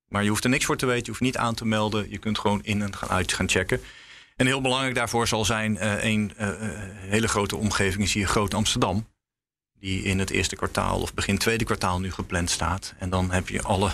Maar 0.08 0.22
je 0.22 0.28
hoeft 0.28 0.44
er 0.44 0.50
niks 0.50 0.64
voor 0.64 0.76
te 0.76 0.86
weten, 0.86 1.04
je 1.04 1.10
hoeft 1.10 1.22
niet 1.22 1.36
aan 1.36 1.54
te 1.54 1.64
melden. 1.64 2.10
Je 2.10 2.18
kunt 2.18 2.38
gewoon 2.38 2.64
in 2.64 2.82
en 2.82 2.96
gaan 2.96 3.08
uit 3.08 3.32
gaan 3.32 3.48
checken. 3.48 3.80
En 4.36 4.46
heel 4.46 4.60
belangrijk 4.60 4.94
daarvoor 4.94 5.28
zal 5.28 5.44
zijn 5.44 5.74
uh, 5.74 6.04
een 6.04 6.32
uh, 6.40 6.48
hele 6.96 7.28
grote 7.28 7.56
omgeving 7.56 8.02
is 8.02 8.12
hier 8.12 8.26
Groot 8.26 8.54
Amsterdam. 8.54 9.06
Die 9.78 10.02
in 10.02 10.18
het 10.18 10.30
eerste 10.30 10.56
kwartaal 10.56 11.00
of 11.00 11.14
begin 11.14 11.38
tweede 11.38 11.64
kwartaal 11.64 12.00
nu 12.00 12.12
gepland 12.12 12.50
staat. 12.50 12.94
En 12.98 13.10
dan 13.10 13.30
heb 13.30 13.48
je 13.48 13.62
alle 13.62 13.90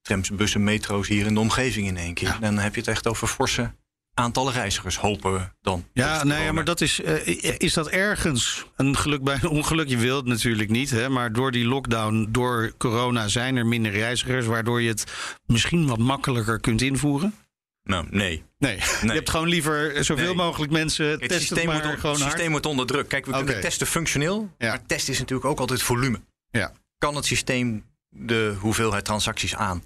trams, 0.00 0.30
bussen, 0.30 0.64
metro's 0.64 1.08
hier 1.08 1.26
in 1.26 1.34
de 1.34 1.40
omgeving 1.40 1.86
in 1.86 1.96
één 1.96 2.14
keer. 2.14 2.28
Ja. 2.28 2.38
Dan 2.38 2.58
heb 2.58 2.74
je 2.74 2.80
het 2.80 2.88
echt 2.88 3.06
over 3.06 3.28
forse 3.28 3.72
aantallen 4.18 4.52
reizigers, 4.52 4.96
hopen 4.96 5.32
we 5.32 5.40
dan. 5.60 5.84
Ja, 5.92 6.24
nee, 6.24 6.44
ja, 6.44 6.52
maar 6.52 6.64
dat 6.64 6.80
is, 6.80 7.00
uh, 7.00 7.26
is 7.58 7.72
dat 7.72 7.88
ergens 7.88 8.66
een 8.76 8.96
geluk 8.96 9.22
bij 9.22 9.38
een 9.40 9.48
ongeluk? 9.48 9.88
Je 9.88 9.96
wilt 9.96 10.20
het 10.20 10.26
natuurlijk 10.26 10.70
niet, 10.70 10.90
hè, 10.90 11.08
maar 11.08 11.32
door 11.32 11.50
die 11.52 11.64
lockdown, 11.64 12.28
door 12.30 12.72
corona 12.78 13.28
zijn 13.28 13.56
er 13.56 13.66
minder 13.66 13.92
reizigers, 13.92 14.46
waardoor 14.46 14.82
je 14.82 14.88
het 14.88 15.04
misschien 15.46 15.86
wat 15.86 15.98
makkelijker 15.98 16.60
kunt 16.60 16.82
invoeren? 16.82 17.34
Nou, 17.82 18.06
nee. 18.10 18.44
Nee. 18.58 18.76
nee. 18.78 18.82
Je 19.02 19.12
hebt 19.12 19.30
gewoon 19.30 19.48
liever 19.48 20.04
zoveel 20.04 20.24
nee. 20.24 20.34
mogelijk 20.34 20.72
mensen 20.72 21.06
het 21.06 21.20
testen 21.20 21.40
systeem 21.40 21.66
maar 21.66 21.82
wordt, 21.82 22.00
gewoon 22.00 22.16
Het 22.16 22.24
systeem 22.24 22.50
wordt 22.50 22.66
onder 22.66 22.86
druk. 22.86 23.08
Kijk, 23.08 23.24
we 23.24 23.30
okay. 23.30 23.44
kunnen 23.44 23.62
testen 23.62 23.86
functioneel, 23.86 24.54
ja. 24.58 24.68
maar 24.68 24.86
testen 24.86 25.12
is 25.12 25.18
natuurlijk 25.18 25.48
ook 25.48 25.60
altijd 25.60 25.82
volume. 25.82 26.20
Ja. 26.50 26.72
Kan 26.98 27.16
het 27.16 27.24
systeem 27.24 27.84
de 28.08 28.56
hoeveelheid 28.58 29.04
transacties 29.04 29.54
aan? 29.54 29.82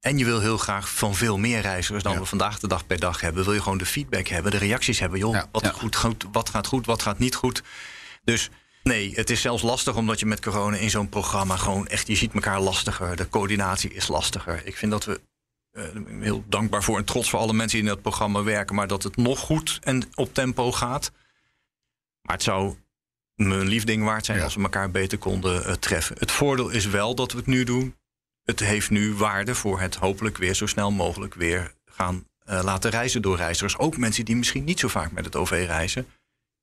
En 0.00 0.18
je 0.18 0.24
wil 0.24 0.40
heel 0.40 0.58
graag 0.58 0.90
van 0.90 1.14
veel 1.14 1.38
meer 1.38 1.60
reizigers 1.60 2.02
dan 2.02 2.12
ja. 2.12 2.18
we 2.18 2.24
vandaag 2.24 2.58
de 2.58 2.68
dag 2.68 2.86
per 2.86 3.00
dag 3.00 3.20
hebben. 3.20 3.44
Wil 3.44 3.52
je 3.52 3.62
gewoon 3.62 3.78
de 3.78 3.86
feedback 3.86 4.26
hebben, 4.26 4.50
de 4.50 4.58
reacties 4.58 4.98
hebben. 4.98 5.18
Joh, 5.18 5.34
ja. 5.34 5.48
wat, 5.52 5.70
goed, 5.70 5.96
goed, 5.96 6.26
wat 6.32 6.48
gaat 6.48 6.66
goed, 6.66 6.86
wat 6.86 7.02
gaat 7.02 7.18
niet 7.18 7.34
goed. 7.34 7.62
Dus 8.24 8.50
nee, 8.82 9.12
het 9.14 9.30
is 9.30 9.40
zelfs 9.40 9.62
lastig 9.62 9.96
omdat 9.96 10.20
je 10.20 10.26
met 10.26 10.40
corona 10.40 10.76
in 10.76 10.90
zo'n 10.90 11.08
programma 11.08 11.56
gewoon 11.56 11.86
echt, 11.86 12.06
je 12.06 12.14
ziet 12.14 12.32
elkaar 12.32 12.60
lastiger. 12.60 13.16
De 13.16 13.28
coördinatie 13.28 13.94
is 13.94 14.08
lastiger. 14.08 14.66
Ik 14.66 14.76
vind 14.76 14.90
dat 14.90 15.04
we 15.04 15.20
uh, 15.72 15.84
heel 16.20 16.44
dankbaar 16.48 16.82
voor 16.82 16.98
en 16.98 17.04
trots 17.04 17.30
voor 17.30 17.38
alle 17.38 17.52
mensen 17.52 17.78
die 17.78 17.88
in 17.88 17.94
dat 17.94 18.02
programma 18.02 18.42
werken, 18.42 18.74
maar 18.74 18.86
dat 18.86 19.02
het 19.02 19.16
nog 19.16 19.38
goed 19.38 19.78
en 19.82 20.02
op 20.14 20.34
tempo 20.34 20.72
gaat. 20.72 21.12
Maar 22.22 22.34
het 22.34 22.42
zou 22.42 22.76
me 23.34 23.56
een 23.56 23.68
lief 23.68 23.84
ding 23.84 24.04
waard 24.04 24.24
zijn 24.24 24.38
ja. 24.38 24.44
als 24.44 24.54
we 24.54 24.62
elkaar 24.62 24.90
beter 24.90 25.18
konden 25.18 25.66
uh, 25.66 25.72
treffen. 25.72 26.16
Het 26.18 26.30
voordeel 26.30 26.68
is 26.68 26.86
wel 26.86 27.14
dat 27.14 27.32
we 27.32 27.38
het 27.38 27.46
nu 27.46 27.64
doen 27.64 27.94
het 28.50 28.60
heeft 28.60 28.90
nu 28.90 29.14
waarde 29.14 29.54
voor 29.54 29.80
het 29.80 29.94
hopelijk 29.94 30.36
weer 30.36 30.54
zo 30.54 30.66
snel 30.66 30.90
mogelijk 30.90 31.34
weer 31.34 31.74
gaan 31.84 32.26
uh, 32.48 32.60
laten 32.62 32.90
reizen 32.90 33.22
door 33.22 33.36
reizigers. 33.36 33.78
Ook 33.78 33.96
mensen 33.96 34.24
die 34.24 34.36
misschien 34.36 34.64
niet 34.64 34.80
zo 34.80 34.88
vaak 34.88 35.12
met 35.12 35.24
het 35.24 35.36
OV 35.36 35.50
reizen. 35.50 36.06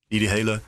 Die 0.08 0.20
die 0.20 0.30
hele 0.30 0.62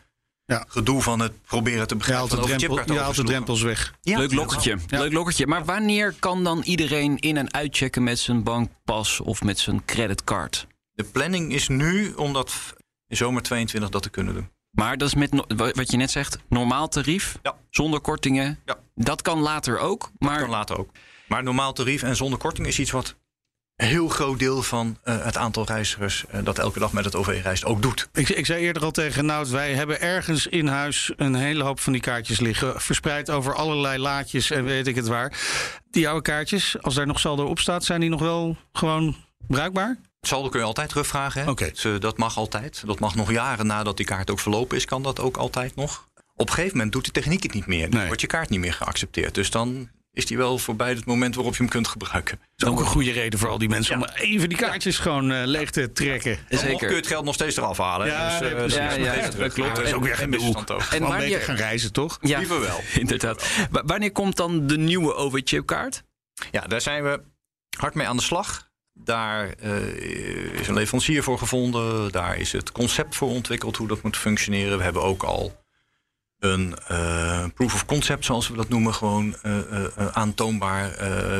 ja. 0.45 0.65
gedoe 0.67 1.01
van 1.01 1.19
het 1.19 1.45
proberen 1.45 1.87
te 1.87 1.95
begrijpen. 1.95 2.27
Je 2.29 2.35
haalt 2.35 2.49
de, 2.49 2.57
drempel, 2.57 2.93
je 2.93 2.99
haalt 2.99 3.15
de 3.15 3.23
drempels 3.23 3.61
weg. 3.61 3.93
Ja. 4.01 4.17
Leuk 4.17 4.33
lokkertje. 4.33 4.77
Ja. 4.87 4.99
Leuk 4.99 5.13
lokkertje. 5.13 5.47
Maar 5.47 5.65
wanneer 5.65 6.15
kan 6.19 6.43
dan 6.43 6.61
iedereen 6.61 7.17
in- 7.17 7.37
en 7.37 7.53
uitchecken 7.53 8.03
met 8.03 8.19
zijn 8.19 8.43
bankpas 8.43 9.19
of 9.19 9.43
met 9.43 9.59
zijn 9.59 9.85
creditcard? 9.85 10.67
De 10.91 11.03
planning 11.03 11.53
is 11.53 11.67
nu 11.67 12.13
om 12.13 12.33
dat 12.33 12.73
in 13.07 13.17
zomer 13.17 13.41
22 13.41 13.89
dat 13.89 14.03
te 14.03 14.09
kunnen 14.09 14.33
doen. 14.33 14.49
Maar 14.71 14.97
dat 14.97 15.07
is 15.07 15.13
met 15.13 15.31
no 15.31 15.45
wat 15.73 15.91
je 15.91 15.97
net 15.97 16.11
zegt, 16.11 16.37
normaal 16.49 16.87
tarief, 16.87 17.39
ja. 17.41 17.55
zonder 17.69 17.99
kortingen. 17.99 18.59
Ja. 18.65 18.77
Dat 18.95 19.21
kan 19.21 19.39
later 19.39 19.79
ook. 19.79 20.11
Maar... 20.17 20.29
Dat 20.29 20.41
kan 20.41 20.49
later 20.49 20.77
ook. 20.77 20.91
Maar 21.27 21.43
normaal 21.43 21.73
tarief 21.73 22.03
en 22.03 22.15
zonder 22.15 22.39
korting 22.39 22.67
is 22.67 22.79
iets 22.79 22.91
wat 22.91 23.15
een 23.75 23.87
heel 23.87 24.07
groot 24.07 24.39
deel 24.39 24.61
van 24.63 24.97
uh, 25.05 25.23
het 25.23 25.37
aantal 25.37 25.65
reizigers 25.65 26.25
uh, 26.33 26.43
dat 26.43 26.59
elke 26.59 26.79
dag 26.79 26.93
met 26.93 27.05
het 27.05 27.15
OV 27.15 27.39
reist 27.43 27.65
ook 27.65 27.81
doet. 27.81 28.09
Ik, 28.13 28.29
ik 28.29 28.45
zei 28.45 28.61
eerder 28.61 28.83
al 28.83 28.91
tegen 28.91 29.25
Nout, 29.25 29.49
wij 29.49 29.73
hebben 29.73 30.01
ergens 30.01 30.47
in 30.47 30.67
huis 30.67 31.11
een 31.15 31.35
hele 31.35 31.63
hoop 31.63 31.79
van 31.79 31.93
die 31.93 32.01
kaartjes 32.01 32.39
liggen. 32.39 32.81
Verspreid 32.81 33.29
over 33.29 33.55
allerlei 33.55 33.97
laadjes 33.97 34.51
en 34.51 34.63
weet 34.63 34.87
ik 34.87 34.95
het 34.95 35.07
waar. 35.07 35.39
Die 35.91 36.07
oude 36.07 36.21
kaartjes, 36.21 36.81
als 36.81 36.95
daar 36.95 37.07
nog 37.07 37.19
saldo 37.19 37.45
op 37.45 37.59
staat, 37.59 37.83
zijn 37.83 37.99
die 37.99 38.09
nog 38.09 38.21
wel 38.21 38.57
gewoon 38.71 39.15
bruikbaar? 39.47 39.97
Saldo 40.21 40.49
kun 40.49 40.59
je 40.59 40.65
altijd 40.65 40.89
terugvragen. 40.89 41.43
Hè? 41.43 41.49
Okay. 41.49 41.71
Dus, 41.81 41.99
dat 41.99 42.17
mag 42.17 42.37
altijd. 42.37 42.83
Dat 42.85 42.99
mag 42.99 43.15
nog 43.15 43.31
jaren 43.31 43.67
nadat 43.67 43.97
die 43.97 44.05
kaart 44.05 44.31
ook 44.31 44.39
verlopen 44.39 44.77
is, 44.77 44.85
kan 44.85 45.03
dat 45.03 45.19
ook 45.19 45.37
altijd 45.37 45.75
nog. 45.75 46.07
Op 46.35 46.47
een 46.47 46.53
gegeven 46.53 46.77
moment 46.77 46.93
doet 46.93 47.05
de 47.05 47.11
techniek 47.11 47.43
het 47.43 47.53
niet 47.53 47.65
meer. 47.65 47.89
Dan 47.89 47.97
nee. 47.97 48.07
wordt 48.07 48.21
je 48.21 48.27
kaart 48.27 48.49
niet 48.49 48.59
meer 48.59 48.73
geaccepteerd. 48.73 49.35
Dus 49.35 49.51
dan 49.51 49.89
is 50.13 50.25
die 50.25 50.37
wel 50.37 50.57
voorbij 50.57 50.89
het 50.89 51.05
moment 51.05 51.35
waarop 51.35 51.53
je 51.53 51.61
hem 51.61 51.71
kunt 51.71 51.87
gebruiken. 51.87 52.39
Dat 52.55 52.67
is 52.67 52.73
ook 52.73 52.79
een 52.79 52.85
goede 52.85 53.11
reden 53.11 53.39
voor 53.39 53.49
al 53.49 53.57
die 53.57 53.69
mensen 53.69 53.99
ja. 53.99 54.05
om 54.05 54.11
even 54.13 54.49
die 54.49 54.57
kaartjes 54.57 54.95
ja. 54.95 55.01
gewoon 55.01 55.31
uh, 55.31 55.41
leeg 55.45 55.71
te 55.71 55.91
trekken. 55.91 56.37
Zeker. 56.49 56.77
kun 56.77 56.89
je 56.89 56.95
het 56.95 57.07
geld 57.07 57.25
nog 57.25 57.33
steeds 57.33 57.57
eraf 57.57 57.77
halen. 57.77 58.07
Ja, 58.07 58.39
dus, 58.39 58.51
uh, 58.51 58.57
dus 58.57 58.73
ja, 58.73 58.91
ja, 58.91 59.13
ja 59.13 59.29
dat 59.29 59.53
klopt. 59.53 59.75
Dat 59.75 59.85
is 59.85 59.93
ook 59.93 60.03
weer 60.03 60.15
geen 60.15 60.35
hoek. 60.35 60.69
En 60.91 61.01
wanneer 61.01 61.41
gaan 61.41 61.55
reizen, 61.55 61.93
toch? 61.93 62.17
Ja, 62.21 62.37
Liever 62.37 62.59
wel. 62.59 62.79
Inderdaad. 62.99 63.67
Wanneer 63.71 64.11
komt 64.11 64.35
dan 64.35 64.67
de 64.67 64.77
nieuwe 64.77 65.13
OV-chipkaart? 65.13 66.03
Ja, 66.51 66.61
daar 66.61 66.81
zijn 66.81 67.03
we 67.03 67.21
hard 67.77 67.93
mee 67.93 68.07
aan 68.07 68.17
de 68.17 68.23
slag. 68.23 68.68
Daar 69.03 69.53
uh, 69.63 70.59
is 70.59 70.67
een 70.67 70.73
leverancier 70.73 71.23
voor 71.23 71.37
gevonden. 71.37 72.11
Daar 72.11 72.37
is 72.37 72.51
het 72.51 72.71
concept 72.71 73.15
voor 73.15 73.29
ontwikkeld 73.29 73.77
hoe 73.77 73.87
dat 73.87 74.01
moet 74.01 74.17
functioneren. 74.17 74.77
We 74.77 74.83
hebben 74.83 75.03
ook 75.03 75.23
al 75.23 75.57
een 76.39 76.75
uh, 76.91 77.45
proof 77.53 77.73
of 77.73 77.85
concept, 77.85 78.25
zoals 78.25 78.49
we 78.49 78.55
dat 78.55 78.69
noemen, 78.69 78.93
gewoon 78.93 79.35
uh, 79.43 80.07
aantoonbaar 80.11 80.95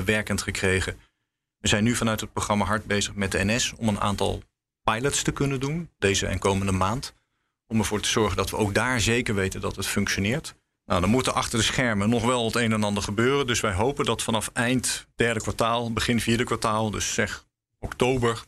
werkend 0.06 0.42
gekregen. 0.42 0.98
We 1.60 1.68
zijn 1.68 1.84
nu 1.84 1.96
vanuit 1.96 2.22
het 2.22 2.34
programma 2.34 2.66
hard 2.66 2.86
bezig 2.86 3.16
met 3.16 3.32
de 3.32 3.46
NS 3.46 3.74
om 3.78 3.88
een 3.88 4.00
aantal 4.00 4.44
pilots 4.84 5.22
te 5.22 5.32
kunnen 5.32 5.60
doen, 5.60 5.90
deze 5.98 6.26
en 6.26 6.40
komende 6.40 6.72
maand. 6.72 7.14
Om 7.68 7.80
ervoor 7.80 8.02
te 8.02 8.10
zorgen 8.10 8.38
dat 8.38 8.50
we 8.50 8.58
ook 8.58 8.74
daar 8.74 9.02
zeker 9.02 9.36
weten 9.36 9.62
dat 9.62 9.76
het 9.76 9.88
functioneert. 9.88 10.56
Nou, 10.86 11.02
dan 11.02 11.10
moet 11.10 11.28
er 11.28 11.34
achter 11.34 11.60
de 11.60 11.66
schermen 11.66 12.10
nog 12.10 12.26
wel 12.26 12.46
het 12.46 12.56
een 12.56 12.74
en 12.74 12.84
ander 12.84 13.04
gebeuren. 13.04 13.48
Dus 13.48 13.60
wij 13.60 13.74
hopen 13.74 14.06
dat 14.06 14.24
vanaf 14.24 14.50
eind 14.54 15.08
derde 15.16 15.42
kwartaal, 15.42 15.94
begin 15.94 16.20
vierde 16.20 16.44
kwartaal, 16.44 16.92
dus 16.92 17.14
zeg 17.14 17.48
oktober, 17.80 18.44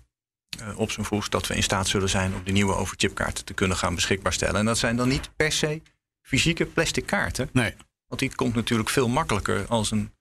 op 0.75 0.91
zijn 0.91 1.05
vroegst, 1.05 1.31
dat 1.31 1.47
we 1.47 1.55
in 1.55 1.63
staat 1.63 1.87
zullen 1.87 2.09
zijn 2.09 2.33
om 2.33 2.43
die 2.43 2.53
nieuwe 2.53 2.75
overchipkaarten 2.75 3.45
te 3.45 3.53
kunnen 3.53 3.77
gaan 3.77 3.95
beschikbaar 3.95 4.33
stellen. 4.33 4.55
En 4.55 4.65
dat 4.65 4.77
zijn 4.77 4.95
dan 4.95 5.07
niet 5.07 5.35
per 5.35 5.51
se 5.51 5.81
fysieke 6.21 6.65
plastic 6.65 7.05
kaarten. 7.05 7.49
Nee. 7.53 7.73
Want 8.07 8.19
die 8.19 8.35
komt 8.35 8.55
natuurlijk 8.55 8.89
veel 8.89 9.07
makkelijker 9.07 9.67
als 9.67 9.91
een 9.91 10.13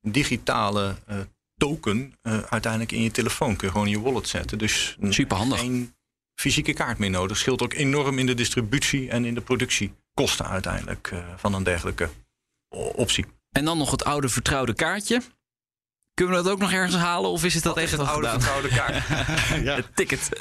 digitale 0.00 0.96
uh, 1.08 1.20
token 1.56 2.14
uh, 2.22 2.38
uiteindelijk 2.38 2.92
in 2.92 3.02
je 3.02 3.10
telefoon. 3.10 3.56
Kun 3.56 3.66
je 3.66 3.72
gewoon 3.72 3.86
in 3.86 3.92
je 3.92 4.00
wallet 4.00 4.28
zetten. 4.28 4.58
Dus 4.58 4.96
Superhandig. 5.08 5.60
geen 5.60 5.94
fysieke 6.40 6.72
kaart 6.72 6.98
meer 6.98 7.10
nodig. 7.10 7.36
Scheelt 7.36 7.62
ook 7.62 7.72
enorm 7.72 8.18
in 8.18 8.26
de 8.26 8.34
distributie 8.34 9.10
en 9.10 9.24
in 9.24 9.34
de 9.34 9.40
productiekosten 9.40 10.46
uiteindelijk 10.46 11.12
van 11.36 11.54
een 11.54 11.62
dergelijke 11.62 12.10
optie. 12.74 13.26
En 13.50 13.64
dan 13.64 13.78
nog 13.78 13.90
het 13.90 14.04
oude 14.04 14.28
vertrouwde 14.28 14.74
kaartje. 14.74 15.22
Kunnen 16.16 16.36
we 16.36 16.42
dat 16.42 16.52
ook 16.52 16.58
nog 16.58 16.72
ergens 16.72 16.96
halen? 16.96 17.30
Of 17.30 17.44
is 17.44 17.54
het 17.54 17.62
dat 17.62 17.76
echt 17.76 17.92
is 17.92 17.98
het 17.98 18.08
oude 18.08 18.26
gedaan? 18.26 18.40
vertrouwde 18.42 18.68
kaart? 18.68 18.94
ja. 19.66 19.74
Het 19.74 19.86
ticket. 19.94 20.28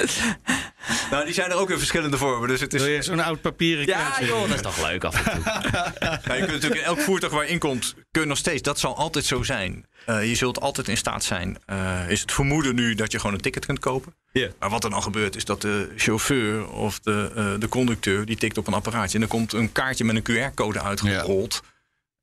Nou, 1.11 1.25
die 1.25 1.33
zijn 1.33 1.49
er 1.51 1.55
ook 1.57 1.69
in 1.69 1.77
verschillende 1.77 2.17
vormen. 2.17 2.47
Dus 2.47 2.61
het 2.61 2.73
is... 2.73 2.81
Wil 2.81 2.91
je 2.91 3.01
zo'n 3.01 3.19
oud 3.19 3.41
papieren 3.41 3.85
Ja, 3.85 3.97
kaartje? 3.99 4.25
joh, 4.25 4.41
dat 4.41 4.55
is 4.55 4.61
toch 4.61 4.81
leuk 4.89 5.03
af 5.03 5.25
en 5.25 5.31
toe. 5.31 5.43
Nou, 5.99 6.39
je 6.39 6.45
kunt 6.45 6.51
natuurlijk 6.51 6.81
in 6.81 6.87
elk 6.87 6.99
voertuig 6.99 7.33
waar 7.33 7.43
je 7.43 7.49
inkomt, 7.49 7.95
kun 8.11 8.21
je 8.21 8.27
nog 8.27 8.37
steeds. 8.37 8.61
Dat 8.61 8.79
zal 8.79 8.95
altijd 8.97 9.25
zo 9.25 9.43
zijn. 9.43 9.85
Uh, 10.09 10.27
je 10.29 10.35
zult 10.35 10.61
altijd 10.61 10.87
in 10.87 10.97
staat 10.97 11.23
zijn. 11.23 11.57
Uh, 11.69 12.09
is 12.09 12.21
het 12.21 12.31
vermoeden 12.31 12.75
nu 12.75 12.95
dat 12.95 13.11
je 13.11 13.19
gewoon 13.19 13.35
een 13.35 13.41
ticket 13.41 13.65
kunt 13.65 13.79
kopen? 13.79 14.15
Yeah. 14.31 14.51
Maar 14.59 14.69
wat 14.69 14.83
er 14.83 14.89
dan 14.89 15.03
gebeurt, 15.03 15.35
is 15.35 15.45
dat 15.45 15.61
de 15.61 15.91
chauffeur 15.95 16.67
of 16.69 16.99
de, 16.99 17.31
uh, 17.37 17.59
de 17.59 17.67
conducteur 17.69 18.25
die 18.25 18.37
tikt 18.37 18.57
op 18.57 18.67
een 18.67 18.73
apparaatje 18.73 19.17
en 19.17 19.23
er 19.23 19.29
komt 19.29 19.53
een 19.53 19.71
kaartje 19.71 20.03
met 20.03 20.15
een 20.15 20.51
QR-code 20.51 20.81
uitgerold. 20.81 21.61
Yeah. 21.61 21.73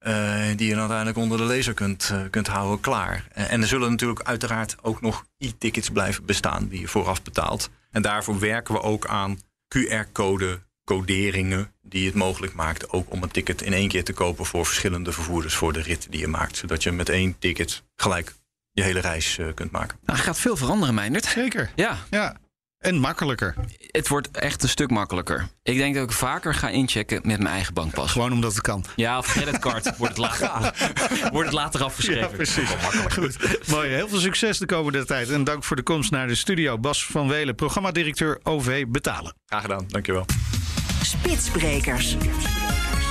Uh, 0.07 0.57
die 0.57 0.69
je 0.69 0.77
uiteindelijk 0.77 1.19
onder 1.19 1.39
de 1.39 1.45
laser 1.45 1.75
kunt, 1.75 2.11
uh, 2.13 2.21
kunt 2.31 2.47
houden 2.47 2.81
klaar. 2.81 3.27
En 3.33 3.61
er 3.61 3.67
zullen 3.67 3.91
natuurlijk 3.91 4.23
uiteraard 4.23 4.77
ook 4.81 5.01
nog 5.01 5.25
e-tickets 5.39 5.91
blijven 5.91 6.27
bestaan 6.27 6.69
die 6.69 6.81
je 6.81 6.89
vooraf 6.89 7.23
betaalt. 7.23 7.71
En 7.91 8.03
daarvoor 8.03 8.39
werken 8.39 8.75
we 8.75 8.81
ook 8.81 9.07
aan 9.07 9.39
QR-code 9.69 10.61
coderingen 10.85 11.73
die 11.83 12.07
het 12.07 12.15
mogelijk 12.15 12.55
maakt 12.55 12.91
ook 12.91 13.13
om 13.13 13.23
een 13.23 13.31
ticket 13.31 13.63
in 13.63 13.73
één 13.73 13.89
keer 13.89 14.05
te 14.05 14.13
kopen 14.13 14.47
voor 14.47 14.67
verschillende 14.67 15.13
vervoerders 15.13 15.55
voor 15.55 15.73
de 15.73 15.83
rit 15.83 16.07
die 16.11 16.21
je 16.21 16.29
maakt. 16.29 16.57
Zodat 16.57 16.83
je 16.83 16.93
met 16.93 17.09
één 17.09 17.39
ticket 17.39 17.83
gelijk 17.97 18.35
je 18.73 18.83
hele 18.83 19.01
reis 19.01 19.39
kunt 19.55 19.71
maken. 19.71 19.99
Nou, 20.05 20.19
er 20.19 20.25
gaat 20.25 20.39
veel 20.39 20.57
veranderen, 20.57 20.95
Meindert. 20.95 21.25
Zeker. 21.25 21.73
Ja. 21.75 21.99
ja. 22.11 22.37
En 22.83 22.99
makkelijker. 22.99 23.55
Het 23.87 24.09
wordt 24.09 24.31
echt 24.31 24.63
een 24.63 24.69
stuk 24.69 24.91
makkelijker. 24.91 25.49
Ik 25.63 25.77
denk 25.77 25.95
dat 25.95 26.05
ik 26.05 26.13
vaker 26.13 26.55
ga 26.55 26.69
inchecken 26.69 27.21
met 27.25 27.39
mijn 27.39 27.55
eigen 27.55 27.75
bankpas. 27.75 28.13
Gewoon 28.13 28.33
omdat 28.33 28.53
het 28.53 28.61
kan. 28.61 28.85
Ja, 28.97 29.19
of 29.19 29.33
creditcard 29.33 29.97
wordt, 29.99 30.17
het 30.17 30.39
later, 30.41 30.75
wordt 31.33 31.49
het 31.49 31.59
later 31.59 31.85
afgeschreven. 31.85 32.31
Ja, 32.31 32.37
precies. 32.37 32.69
Goed. 33.15 33.69
Mooi. 33.69 33.91
Heel 33.91 34.09
veel 34.09 34.19
succes 34.19 34.59
de 34.59 34.67
komende 34.67 35.05
tijd. 35.05 35.31
En 35.31 35.45
dank 35.45 35.65
voor 35.65 35.77
de 35.77 35.83
komst 35.83 36.11
naar 36.11 36.27
de 36.27 36.35
studio. 36.35 36.79
Bas 36.79 37.07
van 37.07 37.29
Welen, 37.29 37.55
programmadirecteur 37.55 38.41
OV 38.43 38.85
Betalen. 38.89 39.35
Graag 39.47 39.63
gedaan. 39.63 39.85
Dankjewel. 39.89 40.27
Spitsbrekers. 41.03 42.17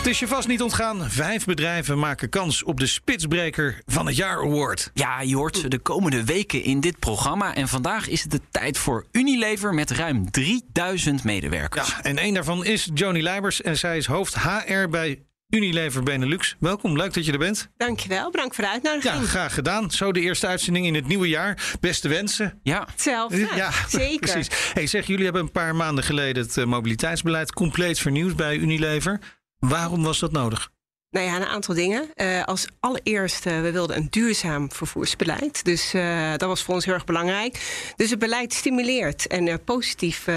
Het 0.01 0.09
is 0.09 0.19
je 0.19 0.27
vast 0.27 0.47
niet 0.47 0.61
ontgaan. 0.61 1.09
Vijf 1.09 1.45
bedrijven 1.45 1.99
maken 1.99 2.29
kans 2.29 2.63
op 2.63 2.79
de 2.79 2.85
Spitsbreker 2.87 3.81
van 3.85 4.05
het 4.05 4.15
jaar 4.15 4.37
award. 4.37 4.91
Ja, 4.93 5.21
je 5.21 5.35
hoort 5.35 5.57
ze 5.57 5.67
de 5.67 5.79
komende 5.79 6.23
weken 6.23 6.63
in 6.63 6.79
dit 6.79 6.99
programma. 6.99 7.55
En 7.55 7.67
vandaag 7.67 8.07
is 8.07 8.21
het 8.21 8.31
de 8.31 8.41
tijd 8.51 8.77
voor 8.77 9.05
Unilever 9.11 9.73
met 9.73 9.91
ruim 9.91 10.31
3000 10.31 11.23
medewerkers. 11.23 11.87
Ja, 11.87 12.03
en 12.03 12.17
één 12.17 12.33
daarvan 12.33 12.65
is 12.65 12.89
Joni 12.93 13.21
Leibers 13.21 13.61
en 13.61 13.77
zij 13.77 13.97
is 13.97 14.05
hoofd 14.05 14.35
HR 14.35 14.87
bij 14.89 15.23
Unilever 15.49 16.03
Benelux. 16.03 16.55
Welkom, 16.59 16.97
leuk 16.97 17.13
dat 17.13 17.25
je 17.25 17.31
er 17.31 17.37
bent. 17.37 17.69
Dankjewel, 17.77 18.31
bedankt 18.31 18.55
voor 18.55 18.63
de 18.63 18.69
uitnodiging. 18.69 19.21
Ja, 19.21 19.27
graag 19.27 19.53
gedaan. 19.53 19.91
Zo 19.91 20.11
de 20.11 20.21
eerste 20.21 20.47
uitzending 20.47 20.85
in 20.85 20.95
het 20.95 21.07
nieuwe 21.07 21.27
jaar. 21.27 21.75
Beste 21.79 22.07
wensen. 22.07 22.59
Ja, 22.63 22.87
Hetzelfde, 22.91 23.49
zeker. 23.87 24.19
precies. 24.19 24.47
Hey, 24.73 24.87
zeg, 24.87 25.07
jullie 25.07 25.23
hebben 25.23 25.41
een 25.41 25.51
paar 25.51 25.75
maanden 25.75 26.03
geleden 26.03 26.43
het 26.43 26.57
eh, 26.57 26.65
mobiliteitsbeleid 26.65 27.53
compleet 27.53 27.99
vernieuwd 27.99 28.35
bij 28.35 28.57
Unilever. 28.57 29.19
Waarom 29.61 30.03
was 30.03 30.19
dat 30.19 30.31
nodig? 30.31 30.71
Nou 31.11 31.25
ja, 31.25 31.35
een 31.35 31.45
aantal 31.45 31.75
dingen. 31.75 32.11
Uh, 32.15 32.43
als 32.43 32.67
allereerste, 32.79 33.49
we 33.49 33.71
wilden 33.71 33.97
een 33.97 34.07
duurzaam 34.09 34.71
vervoersbeleid. 34.71 35.63
Dus 35.63 35.93
uh, 35.93 36.31
dat 36.31 36.49
was 36.49 36.63
voor 36.63 36.73
ons 36.73 36.85
heel 36.85 36.93
erg 36.93 37.05
belangrijk. 37.05 37.83
Dus 37.95 38.09
het 38.09 38.19
beleid 38.19 38.53
stimuleert 38.53 39.31
een 39.31 39.63
positieve 39.63 40.31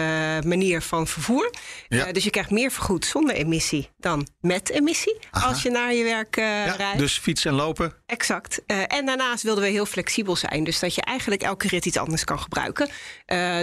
manier 0.47 0.83
van 0.83 1.07
vervoer. 1.07 1.51
Ja. 1.89 2.13
Dus 2.13 2.25
je 2.25 2.31
krijgt 2.31 2.51
meer 2.51 2.71
vergoed 2.71 3.05
zonder 3.05 3.35
emissie 3.35 3.89
dan 3.99 4.27
met 4.41 4.71
emissie. 4.71 5.19
Aha. 5.31 5.49
Als 5.49 5.63
je 5.63 5.71
naar 5.71 5.95
je 5.95 6.05
werk 6.05 6.37
ja, 6.37 6.65
rijdt. 6.65 6.99
Dus 6.99 7.19
fietsen 7.19 7.51
en 7.51 7.57
lopen. 7.57 7.93
Exact. 8.07 8.61
en 8.67 9.07
daarnaast 9.07 9.43
wilden 9.43 9.65
we 9.65 9.71
heel 9.71 9.87
flexibel 9.87 10.37
zijn. 10.37 10.65
Dus 10.65 10.79
dat 10.79 10.95
je 10.95 11.03
eigenlijk 11.03 11.43
elke 11.43 11.69
rit 11.69 11.87
iets 11.87 11.97
anders 11.97 12.25
kan 12.25 12.41
gebruiken. 12.41 12.89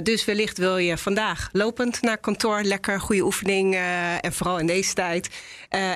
dus 0.03 0.25
wellicht 0.25 0.57
wil 0.57 0.77
je 0.77 0.97
vandaag 0.97 1.49
lopend 1.51 2.01
naar 2.01 2.17
kantoor. 2.17 2.61
Lekker, 2.61 2.99
goede 2.99 3.21
oefening. 3.23 3.75
en 4.21 4.33
vooral 4.33 4.59
in 4.59 4.67
deze 4.67 4.93
tijd. 4.93 5.29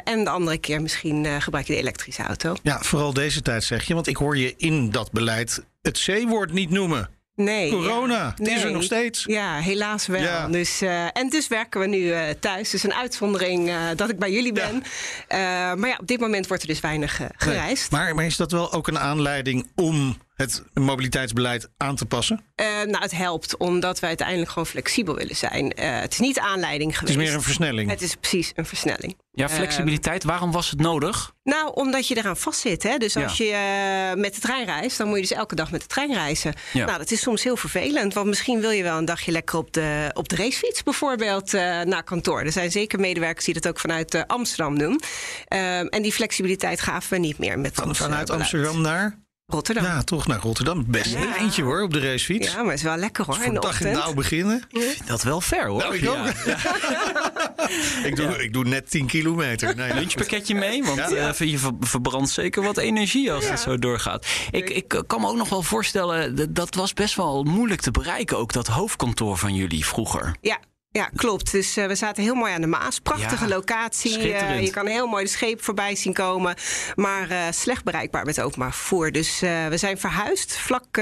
en 0.03 0.24
de 0.24 0.29
andere 0.29 0.57
keer 0.57 0.81
misschien 0.81 1.05
misschien 1.06 1.34
uh, 1.34 1.42
gebruik 1.42 1.68
je 1.68 1.74
de 1.74 1.80
elektrische 1.80 2.24
auto. 2.24 2.56
Ja, 2.64 2.80
vooral 2.82 3.14
deze 3.14 3.42
tijd 3.42 3.64
zeg 3.64 3.84
je. 3.84 3.94
Want 3.94 4.08
ik 4.08 4.18
hoor 4.18 4.38
je 4.38 4.54
in 4.58 4.92
dat 4.92 5.12
beleid 5.12 5.64
het 5.82 6.04
C-woord 6.06 6.52
niet 6.52 6.70
noemen. 6.70 7.10
Nee. 7.36 7.72
Corona, 7.72 8.34
ja, 8.38 8.56
is 8.56 8.64
er 8.64 8.72
nog 8.72 8.84
steeds. 8.84 9.24
Ja, 9.26 9.60
helaas 9.60 10.08
wel. 10.08 10.22
Ja. 10.22 10.48
Dus, 10.48 10.82
uh, 10.82 11.18
en 11.18 11.30
dus 11.30 11.48
werken 11.48 11.80
we 11.80 11.88
nu 11.88 11.98
uh, 11.98 12.20
thuis. 12.40 12.70
Dus 12.70 12.84
een 12.84 12.94
uitzondering 12.94 13.70
uh, 13.70 13.82
dat 13.96 14.10
ik 14.10 14.20
bij 14.20 14.32
jullie 14.32 14.54
ben. 14.54 14.84
Ja. 15.28 15.76
maar 15.76 15.90
ja, 15.90 15.98
op 16.00 16.08
dit 16.08 16.20
moment 16.20 16.48
wordt 16.48 16.64
er 16.64 16.70
dus 16.70 16.80
weinig 16.80 17.22
gereisd. 17.38 17.92
Nee. 17.92 18.02
Maar, 18.02 18.16
maar 18.16 18.26
is 18.26 18.38
dat 18.38 18.52
wel 18.52 18.74
ook 18.74 18.88
een 18.88 19.00
aanleiding 19.00 19.68
om 19.76 20.18
het 20.36 20.63
mobiliteitsbeleid 20.74 21.70
aan 21.77 21.96
te 21.96 22.06
passen? 22.06 22.44
Uh, 22.56 22.65
nou, 22.68 23.04
het 23.04 23.12
helpt 23.12 23.58
omdat 23.58 24.00
wij 24.00 24.10
uiteindelijk 24.10 24.50
gewoon 24.50 24.65
flexibel 24.65 25.15
willen 25.15 25.36
zijn. 25.36 25.65
Uh, 25.65 26.00
het 26.00 26.12
is 26.12 26.20
niet 26.20 26.39
aanleiding 26.39 26.98
geweest. 26.98 27.13
Het 27.13 27.22
is 27.24 27.27
meer 27.27 27.38
een 27.38 27.44
versnelling. 27.44 27.89
Het 27.89 28.01
is 28.01 28.15
precies 28.15 28.51
een 28.56 28.65
versnelling. 28.65 29.18
Ja, 29.32 29.50
flexibiliteit. 29.50 30.24
Uh, 30.24 30.30
waarom 30.30 30.51
was 30.51 30.70
het 30.70 30.80
nodig? 30.80 31.34
Nou, 31.44 31.74
omdat 31.74 32.08
je 32.08 32.18
eraan 32.18 32.38
vastzit. 32.38 32.84
Hè? 32.84 32.98
Dus 32.98 33.15
als 33.18 33.38
ja. 33.38 33.46
je 33.46 34.15
met 34.15 34.36
de 34.36 34.42
trein 34.42 34.65
reist, 34.65 34.98
dan 34.98 35.08
moet 35.08 35.15
je 35.15 35.22
dus 35.22 35.32
elke 35.32 35.56
dag 35.56 35.72
met 35.72 35.82
de 35.82 35.88
trein 35.88 36.13
reizen. 36.13 36.54
Ja. 36.74 36.86
Nou, 36.86 36.98
dat 36.98 37.12
is 37.12 37.22
soms 37.22 37.44
heel 37.44 37.58
vervelend. 37.58 38.13
Want 38.13 38.27
misschien 38.27 38.62
wil 38.62 38.70
je 38.70 38.84
wel 38.84 38.98
een 38.98 39.06
dagje 39.06 39.32
lekker 39.32 39.58
op 39.58 39.74
de, 39.74 40.12
op 40.13 40.30
de 40.30 40.36
racefiets 40.36 40.84
bijvoorbeeld 40.84 41.51
naar 41.51 42.04
kantoor. 42.04 42.42
Er 42.42 42.51
zijn 42.51 42.72
zeker 42.72 43.00
medewerkers 43.00 43.46
die 43.46 43.54
dat 43.54 43.68
ook 43.68 43.80
vanuit 43.80 44.27
Amsterdam 44.27 44.77
doen. 44.77 45.01
Ehm, 45.48 45.86
en 45.86 46.01
die 46.01 46.13
flexibiliteit 46.13 46.82
gaven 46.82 47.10
we 47.10 47.18
niet 47.20 47.38
meer 47.38 47.60
met 47.60 47.75
Van, 47.75 47.96
Vanuit 47.96 48.30
Amsterdam 48.30 48.82
naar? 48.82 49.25
Rotterdam. 49.48 49.84
Ja, 49.84 50.04
toch 50.04 50.28
naar 50.28 50.40
Rotterdam. 50.40 50.84
Best 50.88 51.14
een 51.14 51.22
ja. 51.22 51.38
eentje 51.38 51.64
hoor, 51.64 51.82
op 51.82 51.94
de 51.94 52.00
racefiets. 52.00 52.52
Ja, 52.52 52.58
maar 52.58 52.66
het 52.66 52.78
is 52.78 52.84
wel 52.84 52.98
lekker 52.98 53.25
hoor. 53.25 53.36
Voor 53.36 53.54
de 53.54 53.60
dag 53.60 53.82
in 53.82 53.92
nou 53.92 54.16
beginnen. 54.16 54.64
Ik 54.70 54.82
vind 54.82 55.08
dat 55.08 55.24
wel 55.24 55.42
ver 55.42 55.68
hoor. 55.68 55.80
Nou, 55.80 55.96
ik 55.96 56.10
ook. 56.10 56.16
Ja. 56.46 58.08
ik, 58.08 58.16
doe, 58.16 58.44
ik 58.44 58.54
doe 58.54 58.64
net 58.64 58.90
10 58.90 59.06
kilometer. 59.06 59.75
Nee, 59.75 59.94
Lunchpakketje 59.94 60.56
mee, 60.56 60.84
want 60.84 60.98
ja. 60.98 61.34
uh, 61.40 61.52
je 61.52 61.60
verbrandt 61.80 62.30
zeker 62.30 62.64
wat 62.64 62.78
energie 62.78 63.32
als 63.32 63.50
het 63.50 63.60
zo 63.60 63.80
doorgaat. 63.80 64.28
Ik, 64.52 64.70
ik 64.70 65.04
kan 65.08 65.22
me 65.22 65.28
ook 65.28 65.36
nog 65.36 65.50
wel 65.50 65.62
voorstellen, 65.62 66.36
dat, 66.36 66.56
dat 66.56 66.75
was 66.75 66.94
best 66.94 67.16
wel 67.16 67.44
moeilijk 67.44 67.82
te 67.82 67.92
bereiken, 67.92 68.38
ook 68.38 68.54
dat 68.54 68.68
hoofdkantoor 68.68 69.38
van 69.38 69.56
jullie 69.56 69.86
vroeger. 69.86 70.36
Ja, 70.42 70.60
ja, 70.96 71.10
klopt. 71.16 71.52
Dus 71.52 71.78
uh, 71.78 71.86
we 71.86 71.96
zaten 71.96 72.24
heel 72.24 72.36
mooi 72.36 72.54
aan 72.54 72.62
de 72.62 72.68
Maas. 72.68 73.00
Prachtige 73.00 73.48
ja, 73.48 73.56
locatie. 73.56 74.20
Uh, 74.20 74.62
je 74.62 74.70
kan 74.70 74.88
heel 74.88 75.08
mooi 75.08 75.24
de 75.24 75.30
scheep 75.30 75.64
voorbij 75.64 75.96
zien 75.96 76.14
komen. 76.14 76.56
Maar 76.96 77.32
uh, 77.32 77.38
slecht 77.50 77.84
bereikbaar 77.84 78.25
met 78.25 78.42
openbaar 78.42 78.74
vervoer. 78.74 79.12
Dus 79.12 79.40
we 79.40 79.78
zijn 79.78 79.98
verhuisd 79.98 80.58
vlak 80.58 81.02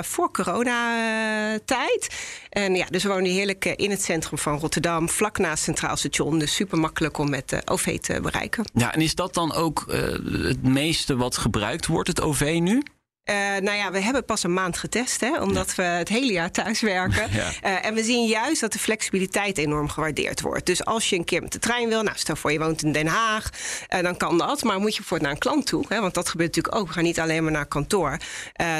voor 0.00 0.30
coronatijd. 0.30 2.14
En 2.48 2.74
ja, 2.74 2.86
dus 2.90 3.02
we 3.02 3.08
wonen 3.08 3.30
heerlijk 3.30 3.64
in 3.64 3.90
het 3.90 4.02
centrum 4.02 4.38
van 4.38 4.58
Rotterdam. 4.58 5.08
Vlak 5.08 5.38
naast 5.38 5.62
Centraal 5.62 5.96
Station. 5.96 6.38
Dus 6.38 6.54
super 6.54 6.78
makkelijk 6.78 7.18
om 7.18 7.30
met 7.30 7.48
de 7.48 7.62
OV 7.64 7.98
te 7.98 8.20
bereiken. 8.20 8.64
Ja, 8.74 8.94
en 8.94 9.00
is 9.00 9.14
dat 9.14 9.34
dan 9.34 9.54
ook 9.54 9.84
het 10.28 10.62
meeste 10.62 11.16
wat 11.16 11.36
gebruikt 11.36 11.86
wordt, 11.86 12.08
het 12.08 12.20
OV 12.20 12.58
nu? 12.60 12.82
Uh, 13.30 13.34
nou 13.36 13.76
ja, 13.76 13.90
we 13.90 14.00
hebben 14.00 14.24
pas 14.24 14.42
een 14.42 14.52
maand 14.52 14.78
getest, 14.78 15.20
hè, 15.20 15.40
omdat 15.40 15.66
ja. 15.66 15.74
we 15.76 15.82
het 15.82 16.08
hele 16.08 16.32
jaar 16.32 16.50
thuis 16.50 16.80
werken. 16.80 17.12
Ja. 17.34 17.50
Uh, 17.64 17.86
en 17.86 17.94
we 17.94 18.02
zien 18.02 18.26
juist 18.26 18.60
dat 18.60 18.72
de 18.72 18.78
flexibiliteit 18.78 19.58
enorm 19.58 19.88
gewaardeerd 19.88 20.40
wordt. 20.40 20.66
Dus 20.66 20.84
als 20.84 21.10
je 21.10 21.16
een 21.16 21.24
keer 21.24 21.42
met 21.42 21.52
de 21.52 21.58
trein 21.58 21.88
wil, 21.88 22.02
nou 22.02 22.16
stel 22.18 22.36
voor 22.36 22.52
je 22.52 22.58
woont 22.58 22.82
in 22.82 22.92
Den 22.92 23.06
Haag, 23.06 23.50
uh, 23.94 24.02
dan 24.02 24.16
kan 24.16 24.38
dat. 24.38 24.62
Maar 24.62 24.78
moet 24.78 24.96
je 24.96 25.02
voor 25.02 25.20
naar 25.20 25.30
een 25.30 25.38
klant 25.38 25.66
toe, 25.66 25.84
hè, 25.88 26.00
want 26.00 26.14
dat 26.14 26.28
gebeurt 26.28 26.56
natuurlijk 26.56 26.82
ook. 26.82 26.86
We 26.86 26.92
gaan 26.92 27.02
niet 27.02 27.20
alleen 27.20 27.42
maar 27.42 27.52
naar 27.52 27.66
kantoor. 27.66 28.18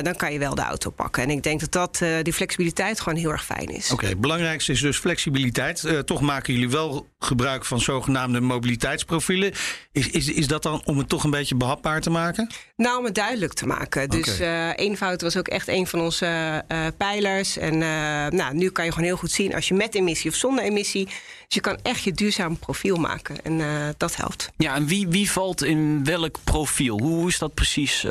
dan 0.03 0.17
kan 0.17 0.33
je 0.33 0.39
wel 0.39 0.55
de 0.55 0.63
auto 0.63 0.91
pakken. 0.91 1.23
En 1.23 1.31
ik 1.31 1.43
denk 1.43 1.61
dat, 1.61 1.73
dat 1.73 2.25
die 2.25 2.33
flexibiliteit 2.33 3.01
gewoon 3.01 3.19
heel 3.19 3.31
erg 3.31 3.45
fijn 3.45 3.69
is. 3.69 3.85
Oké, 3.85 3.93
okay, 3.93 4.09
het 4.09 4.21
belangrijkste 4.21 4.73
is 4.73 4.81
dus 4.81 4.99
flexibiliteit. 4.99 5.87
toch 6.05 6.21
maken 6.21 6.53
jullie 6.53 6.71
wel 6.71 7.09
gebruik 7.19 7.65
van 7.65 7.81
zogenaamde 7.81 8.41
mobiliteitsprofielen. 8.41 9.53
Is, 9.93 10.09
is, 10.09 10.29
is 10.29 10.47
dat 10.47 10.63
dan 10.63 10.83
om 10.85 10.99
het 10.99 11.09
toch 11.09 11.25
een 11.25 11.31
beetje 11.31 11.55
behapbaar 11.55 12.01
te 12.01 12.11
maken? 12.11 12.51
Nou, 12.77 12.99
om 12.99 13.05
het 13.05 13.15
duidelijk 13.15 13.53
te 13.53 13.67
maken. 13.67 14.11
Dus 14.11 14.34
dus 14.38 14.47
uh, 14.47 14.70
eenvoud 14.77 15.23
was 15.23 15.37
ook 15.37 15.49
echt 15.49 15.68
een 15.68 15.87
van 15.87 16.01
onze 16.01 16.62
uh, 16.68 16.87
pijlers. 16.97 17.57
En 17.57 17.75
uh, 17.75 17.81
nou, 18.27 18.55
nu 18.55 18.70
kan 18.70 18.85
je 18.85 18.90
gewoon 18.90 19.07
heel 19.07 19.16
goed 19.16 19.31
zien 19.31 19.55
als 19.55 19.68
je 19.68 19.75
met 19.75 19.94
emissie 19.94 20.31
of 20.31 20.37
zonder 20.37 20.64
emissie. 20.64 21.05
Dus 21.05 21.14
je 21.49 21.61
kan 21.61 21.79
echt 21.83 22.03
je 22.03 22.12
duurzaam 22.12 22.59
profiel 22.59 22.97
maken. 22.97 23.42
En 23.42 23.61
dat 23.97 24.16
helpt. 24.16 24.51
Ja, 24.57 24.75
en 24.75 24.87
wie, 24.87 25.09
wie 25.09 25.31
valt 25.31 25.64
in 25.64 26.05
welk 26.05 26.38
profiel? 26.44 27.01
Hoe, 27.01 27.14
hoe 27.14 27.29
is 27.29 27.38
dat 27.38 27.55
precies? 27.55 28.03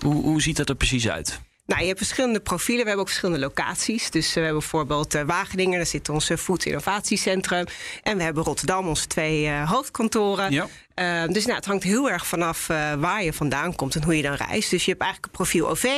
hoe, 0.00 0.14
hoe 0.14 0.42
ziet 0.42 0.56
dat 0.56 0.68
er 0.68 0.74
precies 0.74 1.08
uit? 1.08 1.40
Nou, 1.72 1.84
je 1.84 1.90
hebt 1.90 2.02
verschillende 2.02 2.40
profielen. 2.40 2.82
We 2.82 2.88
hebben 2.88 3.04
ook 3.04 3.08
verschillende 3.08 3.40
locaties. 3.40 4.10
Dus 4.10 4.34
we 4.34 4.40
hebben 4.40 4.58
bijvoorbeeld 4.58 5.14
uh, 5.14 5.22
Wageningen, 5.22 5.76
daar 5.76 5.86
zit 5.86 6.08
ons 6.08 6.30
Food 6.38 6.64
Innovatiecentrum. 6.64 7.64
En 8.02 8.16
we 8.16 8.22
hebben 8.22 8.42
Rotterdam, 8.44 8.88
onze 8.88 9.06
twee 9.06 9.44
uh, 9.44 9.70
hoofdkantoren. 9.70 10.50
Ja. 10.50 10.66
Uh, 10.94 11.32
dus 11.32 11.44
nou, 11.44 11.56
het 11.56 11.66
hangt 11.66 11.82
heel 11.82 12.10
erg 12.10 12.26
vanaf 12.26 12.66
waar 12.98 13.22
je 13.24 13.32
vandaan 13.32 13.74
komt 13.74 13.94
en 13.94 14.02
hoe 14.02 14.16
je 14.16 14.22
dan 14.22 14.34
reist. 14.34 14.70
Dus 14.70 14.84
je 14.84 14.90
hebt 14.90 15.02
eigenlijk 15.02 15.32
een 15.32 15.38
profiel 15.38 15.68
OV, 15.68 15.88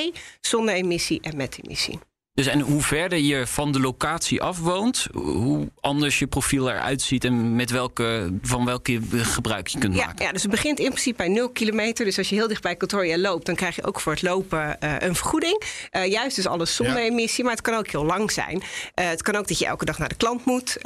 zonder 0.40 0.74
emissie 0.74 1.20
en 1.20 1.36
met 1.36 1.58
emissie. 1.62 1.98
Dus 2.34 2.46
en 2.46 2.60
hoe 2.60 2.82
verder 2.82 3.18
je 3.18 3.46
van 3.46 3.72
de 3.72 3.80
locatie 3.80 4.42
af 4.42 4.58
woont, 4.58 5.06
hoe 5.12 5.70
anders 5.80 6.18
je 6.18 6.26
profiel 6.26 6.70
eruit 6.70 7.02
ziet 7.02 7.24
en 7.24 7.56
met 7.56 7.70
welke, 7.70 8.32
van 8.42 8.64
welke 8.64 9.00
gebruik 9.10 9.68
je 9.68 9.78
kunt 9.78 9.94
ja, 9.94 10.06
maken. 10.06 10.24
Ja, 10.24 10.32
dus 10.32 10.42
het 10.42 10.50
begint 10.50 10.78
in 10.78 10.88
principe 10.88 11.16
bij 11.16 11.28
0 11.28 11.50
kilometer. 11.50 12.04
Dus 12.04 12.18
als 12.18 12.28
je 12.28 12.34
heel 12.34 12.48
dicht 12.48 12.62
bij 12.62 12.76
kantoor 12.76 13.16
loopt, 13.16 13.46
dan 13.46 13.54
krijg 13.54 13.76
je 13.76 13.84
ook 13.84 14.00
voor 14.00 14.12
het 14.12 14.22
lopen 14.22 14.76
uh, 14.80 14.94
een 14.98 15.14
vergoeding. 15.14 15.62
Uh, 15.92 16.06
juist 16.06 16.36
dus 16.36 16.46
alles 16.46 16.74
zonder 16.74 16.98
ja. 16.98 17.08
emissie, 17.08 17.44
maar 17.44 17.52
het 17.52 17.62
kan 17.62 17.74
ook 17.74 17.90
heel 17.90 18.04
lang 18.04 18.32
zijn. 18.32 18.56
Uh, 18.56 18.62
het 18.94 19.22
kan 19.22 19.36
ook 19.36 19.48
dat 19.48 19.58
je 19.58 19.66
elke 19.66 19.84
dag 19.84 19.98
naar 19.98 20.08
de 20.08 20.14
klant 20.14 20.44
moet 20.44 20.78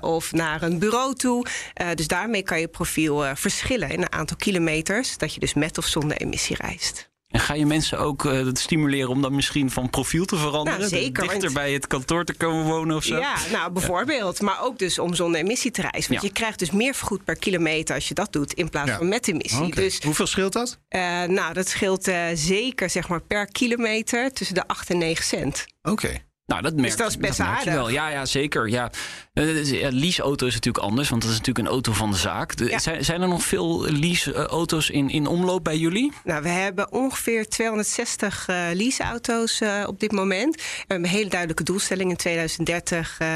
of 0.00 0.32
naar 0.32 0.62
een 0.62 0.78
bureau 0.78 1.14
toe. 1.14 1.46
dus 1.94 2.06
daarmee 2.06 2.42
kan 2.42 2.60
je 2.60 2.68
profiel 2.68 3.24
verschillen 3.34 3.90
in 3.90 4.02
een 4.02 4.12
aantal 4.12 4.36
kilometers, 4.36 5.18
dat 5.18 5.34
je 5.34 5.40
dus 5.40 5.54
met 5.54 5.78
of 5.78 5.86
zonder 5.86 6.16
emissie 6.16 6.56
reist. 6.56 7.12
En 7.34 7.40
ga 7.40 7.54
je 7.54 7.66
mensen 7.66 7.98
ook 7.98 8.24
uh, 8.24 8.48
stimuleren 8.52 9.08
om 9.08 9.22
dan 9.22 9.34
misschien 9.34 9.70
van 9.70 9.90
profiel 9.90 10.24
te 10.24 10.36
veranderen? 10.36 10.78
Nou, 10.78 10.90
zeker. 10.90 11.28
Dichter 11.28 11.52
bij 11.52 11.72
het 11.72 11.86
kantoor 11.86 12.24
te 12.24 12.34
komen 12.34 12.64
wonen 12.64 12.96
of 12.96 13.04
zo? 13.04 13.16
Ja, 13.16 13.36
nou 13.52 13.72
bijvoorbeeld. 13.72 14.38
Ja. 14.38 14.44
Maar 14.44 14.62
ook 14.62 14.78
dus 14.78 14.98
om 14.98 15.14
zonder 15.14 15.40
emissie 15.40 15.70
te 15.70 15.80
reizen. 15.80 16.10
Want 16.10 16.22
ja. 16.22 16.28
je 16.28 16.34
krijgt 16.34 16.58
dus 16.58 16.70
meer 16.70 16.94
vergoed 16.94 17.24
per 17.24 17.36
kilometer 17.36 17.94
als 17.94 18.08
je 18.08 18.14
dat 18.14 18.32
doet 18.32 18.52
in 18.52 18.68
plaats 18.68 18.90
ja. 18.90 18.96
van 18.96 19.08
met 19.08 19.28
emissie. 19.28 19.64
Okay. 19.64 19.84
Dus, 19.84 19.98
Hoeveel 20.02 20.26
scheelt 20.26 20.52
dat? 20.52 20.78
Uh, 20.88 21.00
nou, 21.22 21.52
dat 21.52 21.68
scheelt 21.68 22.08
uh, 22.08 22.24
zeker 22.34 22.90
zeg 22.90 23.08
maar 23.08 23.20
per 23.20 23.46
kilometer 23.46 24.32
tussen 24.32 24.54
de 24.54 24.66
8 24.66 24.90
en 24.90 24.98
9 24.98 25.24
cent. 25.24 25.64
Oké. 25.82 25.90
Okay. 25.90 26.24
Nou, 26.46 26.62
dat 26.62 26.74
merk, 26.74 26.86
dus 26.86 26.96
dat 26.96 27.08
is 27.08 27.16
best 27.16 27.38
dat 27.38 27.46
aardig. 27.46 27.72
wel. 27.72 27.88
Ja, 27.88 28.08
ja, 28.08 28.24
zeker. 28.24 28.68
Ja. 28.68 28.90
Ja, 29.32 29.90
leaseauto 29.90 30.46
is 30.46 30.54
natuurlijk 30.54 30.84
anders, 30.84 31.08
want 31.08 31.22
dat 31.22 31.30
is 31.30 31.36
natuurlijk 31.38 31.66
een 31.66 31.72
auto 31.72 31.92
van 31.92 32.10
de 32.10 32.16
zaak. 32.16 32.56
De, 32.56 32.64
ja. 32.64 32.78
zijn, 32.78 33.04
zijn, 33.04 33.22
er 33.22 33.28
nog 33.28 33.44
veel 33.44 33.82
leaseauto's 33.82 34.90
in, 34.90 35.10
in 35.10 35.26
omloop 35.26 35.64
bij 35.64 35.76
jullie? 35.76 36.12
Nou, 36.24 36.42
we 36.42 36.48
hebben 36.48 36.92
ongeveer 36.92 37.48
260 37.48 38.48
uh, 38.48 38.56
leaseauto's 38.72 39.60
uh, 39.60 39.84
op 39.86 40.00
dit 40.00 40.12
moment. 40.12 40.54
We 40.56 40.62
hebben 40.78 41.08
een 41.08 41.14
hele 41.14 41.28
duidelijke 41.28 41.62
doelstelling. 41.62 42.10
In 42.10 42.16
2030 42.16 43.18
uh, 43.20 43.28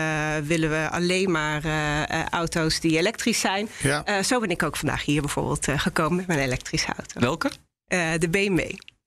willen 0.45 0.71
we 0.71 0.89
alleen 0.91 1.31
maar 1.31 1.63
auto's 2.31 2.81
die 2.81 2.99
elektrisch 2.99 3.41
zijn. 3.41 3.69
Ja. 3.83 4.23
zo 4.23 4.41
ben 4.41 4.51
ik 4.51 4.63
ook 4.63 4.77
vandaag 4.77 5.05
hier 5.05 5.21
bijvoorbeeld 5.21 5.67
gekomen 5.77 6.17
met 6.17 6.27
mijn 6.27 6.39
elektrische 6.39 6.93
auto. 6.97 7.21
Welke? 7.21 7.51
de 8.19 8.29
BMW. 8.31 8.61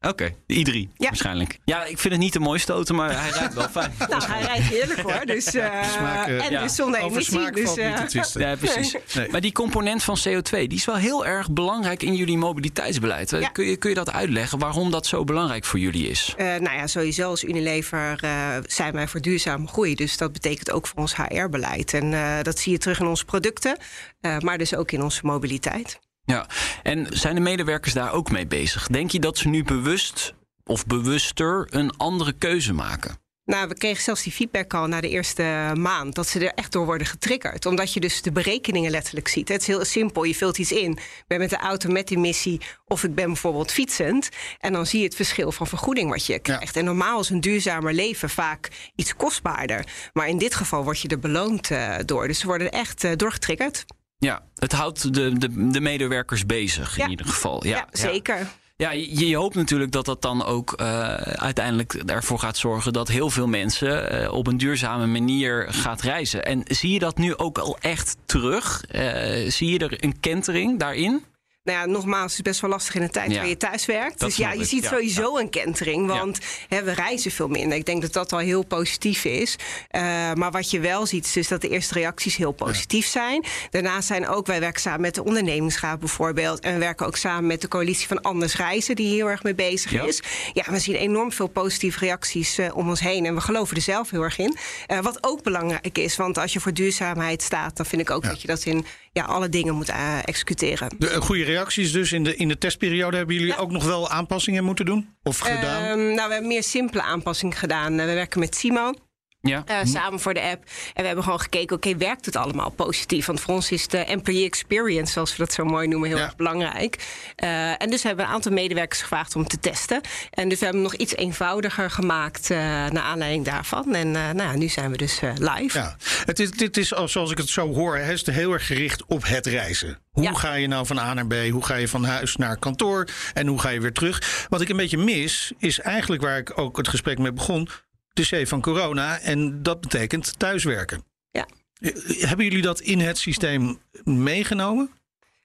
Oké, 0.07 0.29
i3 0.29 0.71
Ja. 0.73 0.89
waarschijnlijk. 0.97 1.59
Ja, 1.65 1.83
ik 1.85 1.97
vind 1.99 2.13
het 2.13 2.23
niet 2.23 2.33
de 2.33 2.39
mooiste 2.39 2.73
auto, 2.73 2.95
maar 2.95 3.21
hij 3.21 3.29
rijdt 3.29 3.53
wel 3.53 3.69
fijn. 3.81 3.91
Nou, 4.09 4.23
hij 4.23 4.41
rijdt 4.41 4.63
heerlijk 4.63 4.99
hoor. 4.99 5.21
Dus, 5.35 5.45
eh, 5.45 5.83
Smaak, 5.83 6.27
eh, 6.27 6.45
en 6.45 6.51
ja. 6.51 6.61
dus 6.61 6.75
zonder 6.75 6.99
Over 7.01 7.11
emissie. 7.11 7.37
smaak 7.39 7.53
Dus, 7.55 7.63
valt 7.65 7.77
eh, 7.77 7.87
niet 7.87 7.97
te 7.97 8.05
twisten. 8.05 8.41
Ja, 8.41 8.55
precies. 8.55 8.95
Nee. 9.13 9.29
Maar 9.29 9.41
die 9.41 9.51
component 9.51 10.03
van 10.03 10.17
CO2, 10.27 10.49
die 10.49 10.73
is 10.77 10.85
wel 10.85 10.95
heel 10.95 11.25
erg 11.25 11.51
belangrijk 11.51 12.03
in 12.03 12.15
jullie 12.15 12.37
mobiliteitsbeleid. 12.37 13.29
Ja. 13.29 13.47
Kun, 13.49 13.65
je, 13.65 13.77
kun 13.77 13.89
je 13.89 13.95
dat 13.95 14.11
uitleggen 14.11 14.59
waarom 14.59 14.91
dat 14.91 15.05
zo 15.05 15.23
belangrijk 15.23 15.65
voor 15.65 15.79
jullie 15.79 16.07
is? 16.07 16.33
Eh, 16.37 16.45
nou 16.45 16.75
ja, 16.77 16.87
sowieso 16.87 17.29
als 17.29 17.43
Unilever 17.43 18.17
eh, 18.21 18.57
zijn 18.65 18.93
wij 18.93 19.07
voor 19.07 19.21
duurzame 19.21 19.67
groei. 19.67 19.95
Dus 19.95 20.17
dat 20.17 20.33
betekent 20.33 20.71
ook 20.71 20.87
voor 20.87 20.99
ons 20.99 21.15
HR-beleid. 21.15 21.93
En 21.93 22.13
eh, 22.13 22.41
dat 22.41 22.59
zie 22.59 22.71
je 22.71 22.77
terug 22.77 22.99
in 22.99 23.07
onze 23.07 23.25
producten, 23.25 23.77
eh, 24.21 24.39
maar 24.39 24.57
dus 24.57 24.75
ook 24.75 24.91
in 24.91 25.01
onze 25.01 25.19
mobiliteit. 25.25 25.99
Ja, 26.31 26.47
en 26.83 27.07
zijn 27.09 27.35
de 27.35 27.41
medewerkers 27.41 27.93
daar 27.93 28.13
ook 28.13 28.31
mee 28.31 28.47
bezig? 28.47 28.87
Denk 28.87 29.11
je 29.11 29.19
dat 29.19 29.37
ze 29.37 29.47
nu 29.47 29.63
bewust 29.63 30.33
of 30.63 30.85
bewuster 30.85 31.67
een 31.69 31.97
andere 31.97 32.33
keuze 32.33 32.73
maken? 32.73 33.19
Nou, 33.45 33.67
we 33.67 33.73
kregen 33.73 34.03
zelfs 34.03 34.23
die 34.23 34.31
feedback 34.31 34.73
al 34.73 34.87
na 34.87 35.01
de 35.01 35.09
eerste 35.09 35.71
maand. 35.73 36.15
Dat 36.15 36.27
ze 36.27 36.39
er 36.39 36.53
echt 36.53 36.71
door 36.71 36.85
worden 36.85 37.07
getriggerd. 37.07 37.65
Omdat 37.65 37.93
je 37.93 37.99
dus 37.99 38.21
de 38.21 38.31
berekeningen 38.31 38.91
letterlijk 38.91 39.27
ziet. 39.27 39.47
Het 39.47 39.61
is 39.61 39.67
heel 39.67 39.85
simpel. 39.85 40.23
Je 40.23 40.35
vult 40.35 40.57
iets 40.57 40.71
in. 40.71 40.91
Ik 40.91 41.23
ben 41.27 41.39
met 41.39 41.49
de 41.49 41.57
auto 41.57 41.89
met 41.89 42.07
die 42.07 42.17
missie. 42.17 42.61
Of 42.87 43.03
ik 43.03 43.15
ben 43.15 43.25
bijvoorbeeld 43.25 43.71
fietsend. 43.71 44.29
En 44.59 44.73
dan 44.73 44.85
zie 44.85 44.99
je 44.99 45.05
het 45.05 45.15
verschil 45.15 45.51
van 45.51 45.67
vergoeding 45.67 46.09
wat 46.09 46.25
je 46.25 46.39
krijgt. 46.39 46.75
En 46.75 46.85
normaal 46.85 47.19
is 47.19 47.29
een 47.29 47.41
duurzamer 47.41 47.93
leven 47.93 48.29
vaak 48.29 48.69
iets 48.95 49.15
kostbaarder. 49.15 49.85
Maar 50.13 50.27
in 50.27 50.37
dit 50.37 50.55
geval 50.55 50.83
word 50.83 50.99
je 50.99 51.07
er 51.07 51.19
beloond 51.19 51.71
eh, 51.71 51.95
door. 52.05 52.27
Dus 52.27 52.39
ze 52.39 52.47
worden 52.47 52.71
er 52.71 52.79
echt 52.79 53.03
uh, 53.03 53.11
doorgetriggerd. 53.15 53.85
Ja, 54.25 54.41
het 54.55 54.71
houdt 54.71 55.13
de, 55.13 55.37
de, 55.37 55.69
de 55.71 55.81
medewerkers 55.81 56.45
bezig 56.45 56.97
Ja. 56.97 57.03
in 57.03 57.09
ieder 57.09 57.25
geval. 57.25 57.65
Ja, 57.67 57.75
Ja, 57.75 57.87
zeker. 57.91 58.47
Ja, 58.77 58.91
je, 58.91 59.27
je 59.27 59.35
hoopt 59.35 59.55
natuurlijk 59.55 59.91
dat 59.91 60.05
dat 60.05 60.21
dan 60.21 60.45
ook 60.45 60.73
uh, 60.81 61.13
uiteindelijk 61.17 61.93
ervoor 61.93 62.39
gaat 62.39 62.57
zorgen 62.57 62.93
dat 62.93 63.07
heel 63.07 63.29
veel 63.29 63.47
mensen 63.47 64.21
uh, 64.23 64.33
op 64.33 64.47
een 64.47 64.57
duurzame 64.57 65.05
manier 65.07 65.65
gaat 65.69 66.01
reizen. 66.01 66.45
En 66.45 66.61
zie 66.65 66.91
je 66.93 66.99
dat 66.99 67.17
nu 67.17 67.35
ook 67.37 67.57
al 67.57 67.77
echt 67.79 68.15
terug? 68.25 68.83
Uh, 68.95 69.49
zie 69.49 69.71
je 69.71 69.79
er 69.79 70.03
een 70.03 70.19
kentering 70.19 70.79
daarin? 70.79 71.23
Nou 71.63 71.79
ja, 71.79 71.85
nogmaals, 71.85 72.23
het 72.23 72.31
is 72.31 72.41
best 72.41 72.61
wel 72.61 72.69
lastig 72.69 72.95
in 72.95 73.01
een 73.01 73.09
tijd 73.11 73.31
Ja. 73.31 73.37
waar 73.37 73.47
je 73.47 73.57
thuis 73.57 73.85
werkt. 73.85 74.19
Dus 74.19 74.35
ja, 74.35 74.51
je 74.51 74.63
ziet 74.63 74.83
Ja, 74.83 74.89
sowieso 74.89 75.37
een 75.37 75.49
kentering, 75.49 76.07
want 76.07 76.39
hè, 76.67 76.83
we 76.83 76.91
reizen 76.91 77.31
veel 77.31 77.47
minder. 77.47 77.77
Ik 77.77 77.85
denk 77.85 78.01
dat 78.01 78.13
dat 78.13 78.33
al 78.33 78.39
heel 78.39 78.63
positief 78.65 79.25
is. 79.25 79.55
Uh, 79.91 80.01
maar 80.33 80.51
wat 80.51 80.71
je 80.71 80.79
wel 80.79 81.05
ziet, 81.05 81.25
is 81.25 81.31
dus 81.31 81.47
dat 81.47 81.61
de 81.61 81.69
eerste 81.69 81.93
reacties 81.93 82.35
heel 82.35 82.51
positief 82.51 83.07
zijn. 83.07 83.45
Daarnaast 83.69 84.07
zijn 84.07 84.27
ook, 84.27 84.47
wij 84.47 84.59
werken 84.59 84.81
samen 84.81 85.01
met 85.01 85.15
de 85.15 85.23
ondernemingsraad 85.23 85.99
bijvoorbeeld. 85.99 86.59
En 86.59 86.73
we 86.73 86.79
werken 86.79 87.05
ook 87.05 87.17
samen 87.17 87.47
met 87.47 87.61
de 87.61 87.67
coalitie 87.67 88.07
van 88.07 88.21
Anders 88.21 88.55
Reizen, 88.55 88.95
die 88.95 89.05
hier 89.05 89.15
heel 89.15 89.29
erg 89.29 89.43
mee 89.43 89.55
bezig 89.55 90.03
is. 90.03 90.21
Ja, 90.53 90.63
we 90.67 90.79
zien 90.79 90.95
enorm 90.95 91.31
veel 91.31 91.47
positieve 91.47 91.99
reacties 91.99 92.59
uh, 92.59 92.77
om 92.77 92.89
ons 92.89 92.99
heen. 92.99 93.25
En 93.25 93.35
we 93.35 93.41
geloven 93.41 93.75
er 93.75 93.81
zelf 93.81 94.09
heel 94.09 94.21
erg 94.21 94.37
in. 94.37 94.57
Uh, 94.87 94.99
wat 94.99 95.17
ook 95.23 95.43
belangrijk 95.43 95.97
is, 95.97 96.15
want 96.15 96.37
als 96.37 96.53
je 96.53 96.59
voor 96.59 96.73
duurzaamheid 96.73 97.41
staat, 97.41 97.77
dan 97.77 97.85
vind 97.85 98.01
ik 98.01 98.11
ook 98.11 98.23
dat 98.23 98.41
je 98.41 98.47
dat 98.47 98.65
in 98.65 98.85
ja, 99.11 99.23
alle 99.23 99.49
dingen 99.49 99.75
moet 99.75 99.89
uh, 99.89 100.17
executeren. 100.27 100.89
De, 100.97 101.09
eh, 101.09 101.21
goede 101.21 101.43
reacties 101.43 101.91
dus. 101.91 102.11
In 102.11 102.23
de, 102.23 102.35
in 102.35 102.47
de 102.47 102.57
testperiode 102.57 103.17
hebben 103.17 103.35
jullie 103.35 103.49
Ja. 103.51 103.57
ook 103.57 103.71
nog 103.71 103.83
wel 103.85 104.09
aanpassingen 104.09 104.63
moeten 104.63 104.85
doen? 104.85 105.15
Of 105.23 105.39
gedaan? 105.39 105.83
Ehm, 105.83 105.99
nou, 106.13 106.27
we 106.27 106.33
hebben 106.33 106.47
meer 106.47 106.63
simpele 106.63 107.01
aanpassingen 107.01 107.55
gedaan. 107.57 107.99
Eh, 107.99 108.05
we 108.05 108.13
werken 108.13 108.39
met 108.39 108.55
Simo. 108.55 108.93
Ja. 109.41 109.63
eh, 109.65 109.77
samen 109.83 110.19
voor 110.19 110.33
de 110.33 110.41
app. 110.41 110.63
En 110.93 111.01
we 111.01 111.05
hebben 111.05 111.23
gewoon 111.23 111.39
gekeken, 111.41 111.75
oké, 111.75 111.97
werkt 111.97 112.25
het 112.25 112.35
allemaal 112.35 112.69
positief? 112.69 113.25
Want 113.25 113.39
voor 113.41 113.53
ons 113.53 113.71
is 113.71 113.87
de 113.87 113.97
employee 113.97 114.45
experience, 114.45 115.11
zoals 115.13 115.31
we 115.31 115.37
dat 115.37 115.53
zo 115.53 115.63
mooi 115.65 115.87
noemen, 115.87 116.09
heel 116.09 116.17
Ja. 116.17 116.23
erg 116.23 116.35
belangrijk. 116.35 117.05
Eh, 117.35 117.81
en 117.81 117.89
dus 117.89 118.03
hebben 118.03 118.23
we 118.25 118.29
een 118.29 118.35
aantal 118.37 118.51
medewerkers 118.51 119.01
gevraagd 119.01 119.35
om 119.35 119.47
te 119.47 119.59
testen. 119.59 120.01
En 120.29 120.49
dus 120.49 120.59
we 120.59 120.63
hebben 120.65 120.81
hem 120.83 120.91
nog 120.91 120.99
iets 121.01 121.15
eenvoudiger 121.15 121.91
gemaakt 121.91 122.49
eh 122.51 122.57
naar 122.57 122.99
aanleiding 123.01 123.45
daarvan. 123.45 123.95
En 123.95 124.11
nou, 124.11 124.57
nu 124.57 124.67
zijn 124.69 124.91
we 124.91 124.97
dus 124.97 125.19
live. 125.21 125.77
Ja, 125.77 125.95
het 126.25 126.39
is, 126.39 126.51
dit 126.51 126.77
is, 126.77 126.93
als- 126.93 127.11
zoals 127.11 127.31
ik 127.31 127.37
het 127.37 127.49
zo 127.49 127.73
hoor, 127.73 127.97
is 127.97 128.25
heel 128.25 128.51
erg 128.53 128.65
gericht 128.67 129.05
op 129.05 129.23
het 129.27 129.45
reizen. 129.45 129.99
Hoe 130.11 130.23
Ja. 130.23 130.33
ga 130.33 130.53
je 130.53 130.67
nou 130.67 130.85
van 130.85 130.97
A 130.99 131.13
naar 131.13 131.27
B? 131.27 131.33
Hoe 131.51 131.65
ga 131.65 131.75
je 131.75 131.87
van 131.87 132.03
huis 132.03 132.35
naar 132.35 132.57
kantoor? 132.57 133.07
En 133.33 133.47
hoe 133.47 133.59
ga 133.59 133.69
je 133.69 133.79
weer 133.79 133.93
terug? 133.93 134.45
Wat 134.49 134.61
ik 134.61 134.69
een 134.69 134.77
beetje 134.77 134.97
mis, 134.97 135.51
is 135.59 135.79
eigenlijk 135.79 136.21
waar 136.21 136.37
ik 136.37 136.57
ook 136.59 136.77
het 136.77 136.87
gesprek 136.87 137.17
mee 137.17 137.33
begon... 137.33 137.69
de 138.13 138.43
C 138.43 138.47
van 138.47 138.61
corona. 138.61 139.19
En 139.19 139.63
dat 139.63 139.81
betekent 139.81 140.39
thuiswerken. 140.39 141.03
Ja. 141.31 141.47
Eh, 141.79 141.91
Hebben 142.27 142.45
jullie 142.45 142.61
dat 142.61 142.79
in 142.79 142.99
het 142.99 143.17
systeem 143.17 143.79
meegenomen? 144.03 144.89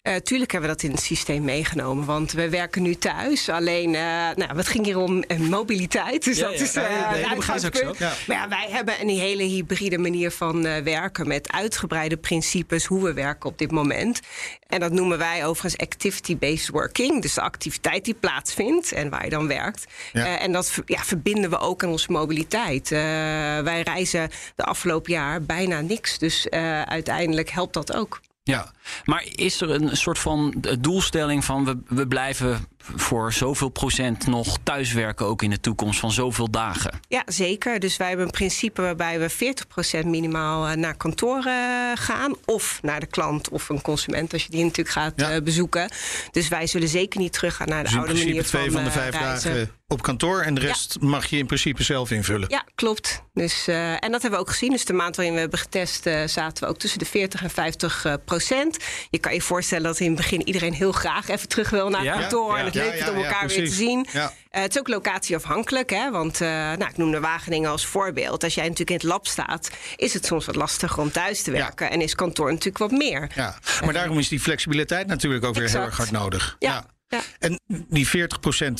Eh, 0.06 0.14
tuurlijk 0.16 0.52
hebben 0.52 0.70
we 0.70 0.76
dat 0.76 0.84
in 0.84 0.90
het 0.90 1.02
systeem 1.02 1.44
meegenomen, 1.44 2.04
want 2.04 2.32
we 2.32 2.48
werken 2.48 2.82
nu 2.82 2.94
thuis. 2.94 3.48
Alleen, 3.48 3.94
eh, 3.94 4.00
nou, 4.34 4.56
het 4.56 4.68
ging 4.68 4.84
hier 4.84 4.98
om 4.98 5.22
eh, 5.22 5.38
mobiliteit, 5.38 6.24
dus 6.24 6.38
Ja, 6.38 6.48
dat 6.48 6.58
ja. 6.58 6.64
is 6.64 6.74
eh, 6.74 6.82
nee, 7.10 7.70
zo. 7.72 7.94
Ja. 7.98 8.12
Maar 8.26 8.36
ja, 8.36 8.48
wij 8.48 8.66
hebben 8.70 9.00
een 9.00 9.08
hele 9.08 9.42
hybride 9.42 9.98
manier 9.98 10.30
van 10.30 10.62
werken 10.84 11.28
met 11.28 11.52
uitgebreide 11.52 12.16
principes 12.16 12.84
hoe 12.84 13.02
we 13.02 13.12
werken 13.12 13.50
op 13.50 13.58
dit 13.58 13.70
moment. 13.70 14.20
En 14.68 14.80
dat 14.80 14.92
noemen 14.92 15.18
wij 15.18 15.46
overigens 15.46 15.82
activity-based 15.82 16.68
working, 16.68 17.22
dus 17.22 17.34
de 17.34 17.40
activiteit 17.40 18.04
die 18.04 18.14
plaatsvindt 18.14 18.92
en 18.92 19.10
waar 19.10 19.24
je 19.24 19.30
dan 19.30 19.48
werkt. 19.48 19.84
En 20.12 20.52
dat 20.52 20.72
verbinden 20.88 21.50
we 21.50 21.58
ook 21.58 21.82
aan 21.84 21.90
onze 21.90 22.12
mobiliteit. 22.12 22.88
Wij 22.88 23.82
reizen 23.82 24.30
de 24.54 24.64
afgelopen 24.64 25.12
jaar 25.12 25.42
bijna 25.42 25.80
niks, 25.80 26.18
dus 26.18 26.50
uiteindelijk 26.84 27.50
helpt 27.50 27.74
dat 27.74 27.94
ook. 27.94 28.20
Ja, 28.46 28.70
maar 29.04 29.24
is 29.34 29.60
er 29.60 29.70
een 29.70 29.96
soort 29.96 30.18
van 30.18 30.64
doelstelling 30.80 31.44
van 31.44 31.64
we, 31.64 31.78
we 31.88 32.06
blijven 32.06 32.66
voor 32.94 33.32
zoveel 33.32 33.68
procent 33.68 34.26
nog 34.26 34.58
thuiswerken 34.62 35.26
ook 35.26 35.42
in 35.42 35.50
de 35.50 35.60
toekomst 35.60 36.00
van 36.00 36.12
zoveel 36.12 36.50
dagen? 36.50 37.00
Ja, 37.08 37.22
zeker. 37.26 37.80
Dus 37.80 37.96
wij 37.96 38.08
hebben 38.08 38.26
een 38.26 38.32
principe 38.32 38.82
waarbij 38.82 39.18
we 39.20 39.54
40% 40.02 40.06
minimaal 40.06 40.66
eh, 40.66 40.76
naar 40.76 40.96
kantoor 40.96 41.44
eh, 41.44 41.54
gaan. 41.94 42.34
Of 42.44 42.78
naar 42.82 43.00
de 43.00 43.06
klant 43.06 43.48
of 43.48 43.68
een 43.68 43.82
consument, 43.82 44.32
als 44.32 44.42
je 44.42 44.50
die 44.50 44.62
natuurlijk 44.62 44.88
gaat 44.96 45.12
Ja. 45.16 45.30
eh, 45.30 45.42
bezoeken. 45.42 45.90
Dus 46.30 46.48
wij 46.48 46.66
zullen 46.66 46.88
zeker 46.88 47.20
niet 47.20 47.32
teruggaan 47.32 47.68
naar 47.68 47.82
de 47.82 47.88
Dus 47.88 47.98
oude 47.98 48.08
principe 48.12 48.34
manier 48.34 48.48
twee 48.48 48.70
van 48.70 48.84
de 48.84 48.90
vijf 48.90 49.14
reizen. 49.14 49.50
dagen 49.54 49.70
op 49.88 50.02
kantoor. 50.02 50.40
En 50.40 50.54
de 50.54 50.60
rest 50.60 50.96
mag 51.00 51.26
je 51.26 51.36
in 51.38 51.46
principe 51.46 51.82
zelf 51.82 52.10
invullen. 52.10 52.48
Ja, 52.48 52.64
klopt. 52.74 53.22
Dus, 53.34 53.66
eh, 53.68 53.92
en 53.92 54.10
dat 54.10 54.22
hebben 54.22 54.30
we 54.30 54.36
ook 54.38 54.50
gezien. 54.50 54.70
Dus 54.70 54.84
de 54.84 54.92
maand 54.92 55.16
waarin 55.16 55.34
we 55.34 55.40
hebben 55.40 55.58
getest, 55.58 56.06
eh, 56.06 56.26
zaten 56.26 56.64
we 56.64 56.70
ook 56.70 56.78
tussen 56.78 56.98
de 56.98 57.04
40 57.04 57.42
en 57.42 57.50
50 57.50 58.04
eh, 58.04 58.14
procent. 58.24 58.76
Je 59.10 59.18
kan 59.18 59.34
je 59.34 59.40
voorstellen 59.42 59.84
dat 59.84 60.00
in 60.00 60.06
het 60.06 60.16
begin 60.16 60.46
iedereen 60.46 60.72
heel 60.72 60.92
graag 60.92 61.28
even 61.28 61.48
terug 61.48 61.70
wil 61.70 61.88
naar 61.88 62.04
Ja, 62.04 62.18
kantoor. 62.20 62.52
ja, 62.52 62.58
en 62.58 62.64
het 62.64 62.74
ja, 62.74 62.82
leuk 62.82 62.90
ja, 62.90 62.96
vindt 62.96 63.10
om 63.12 63.18
ja, 63.18 63.24
elkaar 63.26 63.48
weer 63.48 63.68
te 63.68 63.74
zien. 63.74 64.06
Ja. 64.12 64.32
Eh, 64.50 64.62
het 64.62 64.70
is 64.74 64.78
ook 64.78 64.88
locatieafhankelijk, 64.88 65.90
hè? 65.90 66.10
want 66.10 66.40
eh, 66.40 66.48
nou, 66.48 66.84
ik 66.84 66.96
noemde 66.96 67.20
Wageningen 67.20 67.70
als 67.70 67.86
voorbeeld. 67.86 68.44
Als 68.44 68.54
jij 68.54 68.62
natuurlijk 68.64 68.90
in 68.90 68.96
het 68.96 69.04
lab 69.04 69.26
staat, 69.26 69.70
is 69.96 70.14
het 70.14 70.26
soms 70.26 70.46
wat 70.46 70.54
lastiger 70.56 70.98
om 71.02 71.10
thuis 71.12 71.42
te 71.42 71.50
Ja. 71.50 71.56
werken. 71.58 71.90
En 71.90 72.00
is 72.00 72.14
kantoor 72.14 72.50
natuurlijk 72.50 72.78
wat 72.78 72.90
meer. 72.90 73.30
Ja, 73.34 73.58
maar 73.84 73.92
daarom 73.92 74.18
is 74.18 74.28
die 74.28 74.40
flexibiliteit 74.40 75.06
natuurlijk 75.06 75.44
ook 75.44 75.54
weer 75.54 75.68
heel 75.70 75.80
erg 75.80 75.96
hard 75.96 76.10
nodig. 76.10 76.56
Ja, 76.58 76.84
ja. 77.08 77.20
En 77.38 77.60
die 77.88 78.06
40% 78.08 78.10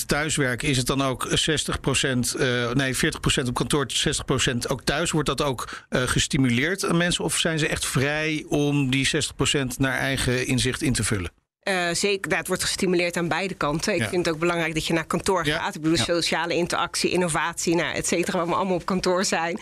thuiswerken, 0.06 0.68
is 0.68 0.76
het 0.76 0.86
dan 0.86 1.02
ook 1.02 1.28
60%, 1.28 1.32
eh 2.38 2.70
nee, 2.72 2.96
40% 2.96 2.98
op 3.48 3.54
kantoor, 3.54 3.86
60% 4.52 4.56
ook 4.68 4.82
thuis? 4.82 5.10
Wordt 5.10 5.28
dat 5.28 5.42
ook 5.42 5.84
eh, 5.88 6.02
gestimuleerd 6.02 6.84
aan 6.84 6.96
mensen? 6.96 7.24
Of 7.24 7.38
zijn 7.38 7.58
ze 7.58 7.68
echt 7.68 7.86
vrij 7.86 8.44
om 8.48 8.90
die 8.90 9.08
60% 9.08 9.66
naar 9.78 9.98
eigen 9.98 10.46
inzicht 10.46 10.82
in 10.82 10.92
te 10.92 11.04
vullen? 11.04 11.30
Eh, 11.60 11.88
zeker, 11.92 12.30
dat 12.30 12.46
wordt 12.46 12.62
gestimuleerd 12.64 13.16
aan 13.16 13.28
beide 13.28 13.54
kanten. 13.54 13.94
Ik 13.94 14.00
Ja. 14.00 14.08
vind 14.08 14.26
het 14.26 14.34
ook 14.34 14.40
belangrijk 14.40 14.74
dat 14.74 14.86
je 14.86 14.92
naar 14.92 15.06
kantoor 15.06 15.46
Ja. 15.46 15.58
gaat. 15.58 15.74
Ik 15.74 15.80
bedoel, 15.80 15.96
Ja. 15.96 16.04
sociale 16.04 16.54
interactie, 16.54 17.10
innovatie, 17.10 17.74
nou, 17.74 17.94
et 17.94 18.06
cetera, 18.06 18.38
waar 18.38 18.46
we 18.46 18.54
allemaal 18.54 18.74
op 18.76 18.86
kantoor 18.86 19.24
zijn. 19.24 19.58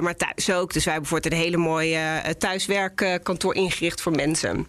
Maar 0.00 0.16
thuis 0.16 0.50
ook. 0.50 0.72
Dus 0.72 0.84
wij 0.84 0.92
hebben 0.92 1.10
bijvoorbeeld 1.10 1.32
een 1.32 1.38
hele 1.50 1.56
mooie 1.56 2.34
thuiswerkkantoor 2.38 3.54
ingericht 3.54 4.00
voor 4.00 4.12
mensen. 4.12 4.66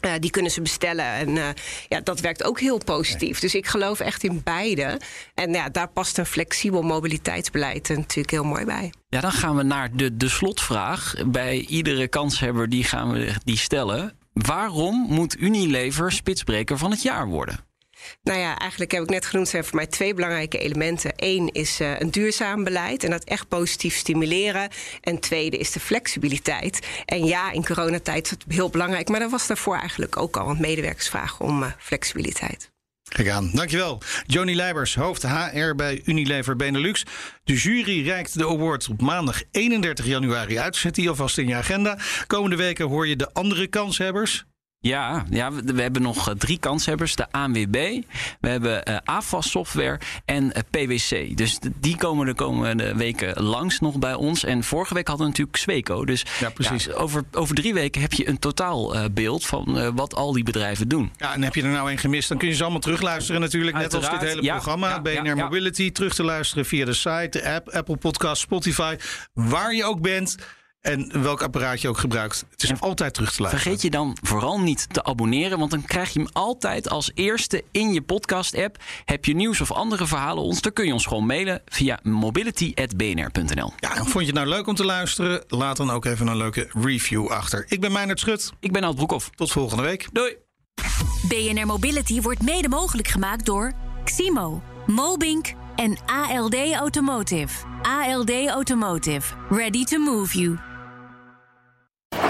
Eh, 0.00 0.12
die 0.20 0.30
kunnen 0.30 0.50
ze 0.50 0.60
bestellen. 0.60 1.04
En 1.04 1.36
eh, 1.36 1.48
ja, 1.88 2.00
dat 2.00 2.20
werkt 2.20 2.44
ook 2.44 2.60
heel 2.60 2.78
positief. 2.84 3.40
Dus 3.40 3.54
ik 3.54 3.66
geloof 3.66 4.00
echt 4.00 4.24
in 4.24 4.40
beide. 4.44 5.00
En 5.34 5.52
ja, 5.52 5.68
daar 5.68 5.88
past 5.88 6.18
een 6.18 6.26
flexibel 6.26 6.82
mobiliteitsbeleid 6.82 7.88
natuurlijk 7.88 8.30
heel 8.30 8.44
mooi 8.44 8.64
bij. 8.64 8.92
Ja, 9.08 9.20
dan 9.20 9.32
gaan 9.32 9.56
we 9.56 9.62
naar 9.62 9.96
de, 9.96 10.16
de 10.16 10.28
slotvraag. 10.28 11.14
Bij 11.26 11.58
iedere 11.58 12.08
kanshebber 12.08 12.68
die 12.68 12.84
gaan 12.84 13.12
we 13.12 13.32
die 13.44 13.58
stellen. 13.58 14.16
Waarom 14.32 15.06
moet 15.08 15.38
Unilever 15.38 16.12
spitsbreker 16.12 16.78
van 16.78 16.90
het 16.90 17.02
jaar 17.02 17.26
worden? 17.26 17.67
Nou 18.22 18.38
ja, 18.38 18.58
eigenlijk 18.58 18.92
heb 18.92 19.02
ik 19.02 19.10
net 19.10 19.26
genoemd, 19.26 19.48
zijn 19.48 19.64
voor 19.64 19.76
mij 19.76 19.86
twee 19.86 20.14
belangrijke 20.14 20.58
elementen. 20.58 21.12
Eén 21.16 21.48
is 21.52 21.80
eh, 21.80 22.00
een 22.00 22.10
duurzaam 22.10 22.64
beleid 22.64 23.04
en 23.04 23.10
dat 23.10 23.24
echt 23.24 23.48
positief 23.48 23.96
stimuleren. 23.96 24.68
En 25.00 25.20
tweede 25.20 25.56
is 25.56 25.72
de 25.72 25.80
flexibiliteit. 25.80 26.86
En 27.04 27.24
ja, 27.24 27.52
in 27.52 27.64
coronatijd 27.64 28.24
is 28.24 28.30
dat 28.30 28.44
heel 28.48 28.70
belangrijk, 28.70 29.08
maar 29.08 29.20
dat 29.20 29.30
was 29.30 29.46
daarvoor 29.46 29.76
eigenlijk 29.76 30.16
ook 30.16 30.36
al. 30.36 30.46
Want 30.46 30.58
medewerkers 30.58 31.08
vragen 31.08 31.44
om 31.44 31.62
eh, 31.62 31.70
flexibiliteit. 31.78 32.70
Kijk 33.08 33.28
aan. 33.28 33.50
Dankjewel. 33.52 34.02
Johnny 34.26 34.54
Leibers, 34.54 34.94
hoofd 34.94 35.22
HR 35.22 35.74
bij 35.74 36.02
Unilever 36.04 36.56
Benelux. 36.56 37.04
De 37.44 37.54
jury 37.54 38.04
reikt 38.04 38.38
de 38.38 38.46
award 38.46 38.88
op 38.88 39.00
maandag 39.00 39.42
31 39.50 40.06
januari 40.06 40.58
uit. 40.58 40.76
Zet 40.76 40.94
die 40.94 41.08
alvast 41.08 41.38
in 41.38 41.48
je 41.48 41.54
agenda. 41.54 41.98
Komende 42.26 42.56
weken 42.56 42.86
hoor 42.86 43.06
je 43.06 43.16
de 43.16 43.32
andere 43.32 43.66
kanshebbers. 43.66 44.44
Ja, 44.80 45.24
ja 45.30 45.52
we, 45.52 45.72
we 45.74 45.82
hebben 45.82 46.02
nog 46.02 46.28
eh, 46.28 46.34
drie 46.34 46.58
kanshebbers. 46.58 47.16
De 47.16 47.32
ANWB, 47.32 48.00
we 48.40 48.48
hebben 48.48 48.84
eh 48.84 48.96
AFAS 49.04 49.50
Software 49.50 50.00
en 50.24 50.52
eh, 50.52 50.62
PwC. 50.70 51.36
Dus 51.36 51.58
die 51.80 51.96
komen 51.96 52.26
de 52.26 52.34
komende 52.34 52.94
weken 52.96 53.42
langs 53.42 53.80
nog 53.80 53.98
bij 53.98 54.14
ons. 54.14 54.44
En 54.44 54.64
vorige 54.64 54.94
week 54.94 55.08
hadden 55.08 55.26
we 55.26 55.32
natuurlijk 55.32 55.58
Sweco. 55.58 56.04
Dus 56.04 56.24
Ja, 56.40 56.50
precies. 56.50 56.92
over, 56.92 57.24
over 57.32 57.54
drie 57.54 57.74
weken 57.74 58.00
heb 58.00 58.12
je 58.12 58.28
een 58.28 58.38
totaalbeeld 58.38 59.46
van 59.46 59.78
eh, 59.78 59.88
wat 59.94 60.14
al 60.14 60.32
die 60.32 60.44
bedrijven 60.44 60.88
doen. 60.88 61.12
Ja, 61.16 61.34
en 61.34 61.42
heb 61.42 61.54
je 61.54 61.62
er 61.62 61.68
nou 61.68 61.90
een 61.90 61.98
gemist, 61.98 62.28
dan 62.28 62.38
kun 62.38 62.48
je 62.48 62.54
ze 62.54 62.62
allemaal 62.62 62.80
terugluisteren 62.80 63.40
natuurlijk. 63.40 63.76
Net 63.76 63.94
als 63.94 64.10
dit 64.10 64.20
hele 64.20 64.42
ja, 64.42 64.52
programma. 64.54 65.00
BNR. 65.00 65.36
Mobility, 65.36 65.92
terug 65.92 66.14
te 66.14 66.22
luisteren 66.22 66.64
via 66.64 66.84
de 66.84 66.92
site, 66.92 67.28
de 67.30 67.50
app, 67.50 67.68
Apple 67.68 67.96
Podcast, 67.96 68.42
Spotify. 68.42 68.96
Waar 69.32 69.74
je 69.74 69.84
ook 69.84 70.00
bent 70.00 70.36
en 70.80 71.22
welk 71.22 71.42
apparaat 71.42 71.80
je 71.80 71.88
ook 71.88 71.98
gebruikt. 71.98 72.44
Het 72.50 72.62
is 72.62 72.80
altijd 72.80 73.14
terug 73.14 73.32
te 73.32 73.42
luisteren. 73.42 73.64
Vergeet 73.64 73.82
je 73.82 73.90
dan 73.90 74.16
vooral 74.22 74.60
niet 74.60 74.86
te 74.92 75.04
abonneren, 75.04 75.58
want 75.58 75.70
dan 75.70 75.84
krijg 75.84 76.12
je 76.12 76.18
hem 76.18 76.28
altijd 76.32 76.88
als 76.88 77.10
eerste 77.14 77.64
in 77.70 77.92
je 77.92 78.02
podcast-app. 78.02 78.76
Heb 79.04 79.24
je 79.24 79.34
nieuws 79.34 79.60
of 79.60 79.72
andere 79.72 80.06
verhalen 80.06 80.42
ons, 80.42 80.60
dan 80.60 80.72
kun 80.72 80.86
je 80.86 80.92
ons 80.92 81.06
gewoon 81.06 81.26
mailen 81.26 81.62
via 81.66 81.98
mobility.bnr.nl. 82.02 83.72
Ja, 83.76 83.96
en 83.96 84.06
vond 84.06 84.12
je 84.12 84.30
het 84.30 84.34
nou 84.34 84.46
leuk 84.46 84.66
om 84.66 84.74
te 84.74 84.84
luisteren? 84.84 85.44
Laat 85.48 85.76
dan 85.76 85.90
ook 85.90 86.04
even 86.04 86.26
een 86.26 86.36
leuke 86.36 86.68
review 86.72 87.26
achter. 87.26 87.64
Ik 87.68 87.80
ben 87.80 87.92
Meijnerd 87.92 88.20
Schut. 88.20 88.52
Ik 88.60 88.72
ben 88.72 88.84
Alt 88.84 88.96
Broekhoff. 88.96 89.30
Tot 89.34 89.50
volgende 89.50 89.82
week. 89.82 90.08
Doei! 90.12 90.36
BNR 91.28 91.66
Mobility 91.66 92.20
wordt 92.20 92.42
mede 92.42 92.68
mogelijk 92.68 93.08
gemaakt 93.08 93.46
door 93.46 93.72
Ximo, 94.04 94.62
Mobink 94.86 95.52
en 95.76 95.96
ALD 96.06 96.72
Automotive. 96.72 97.66
ALD 97.82 98.30
Automotive. 98.46 99.34
Ready 99.50 99.84
to 99.84 99.98
move 99.98 100.38
you. 100.38 100.67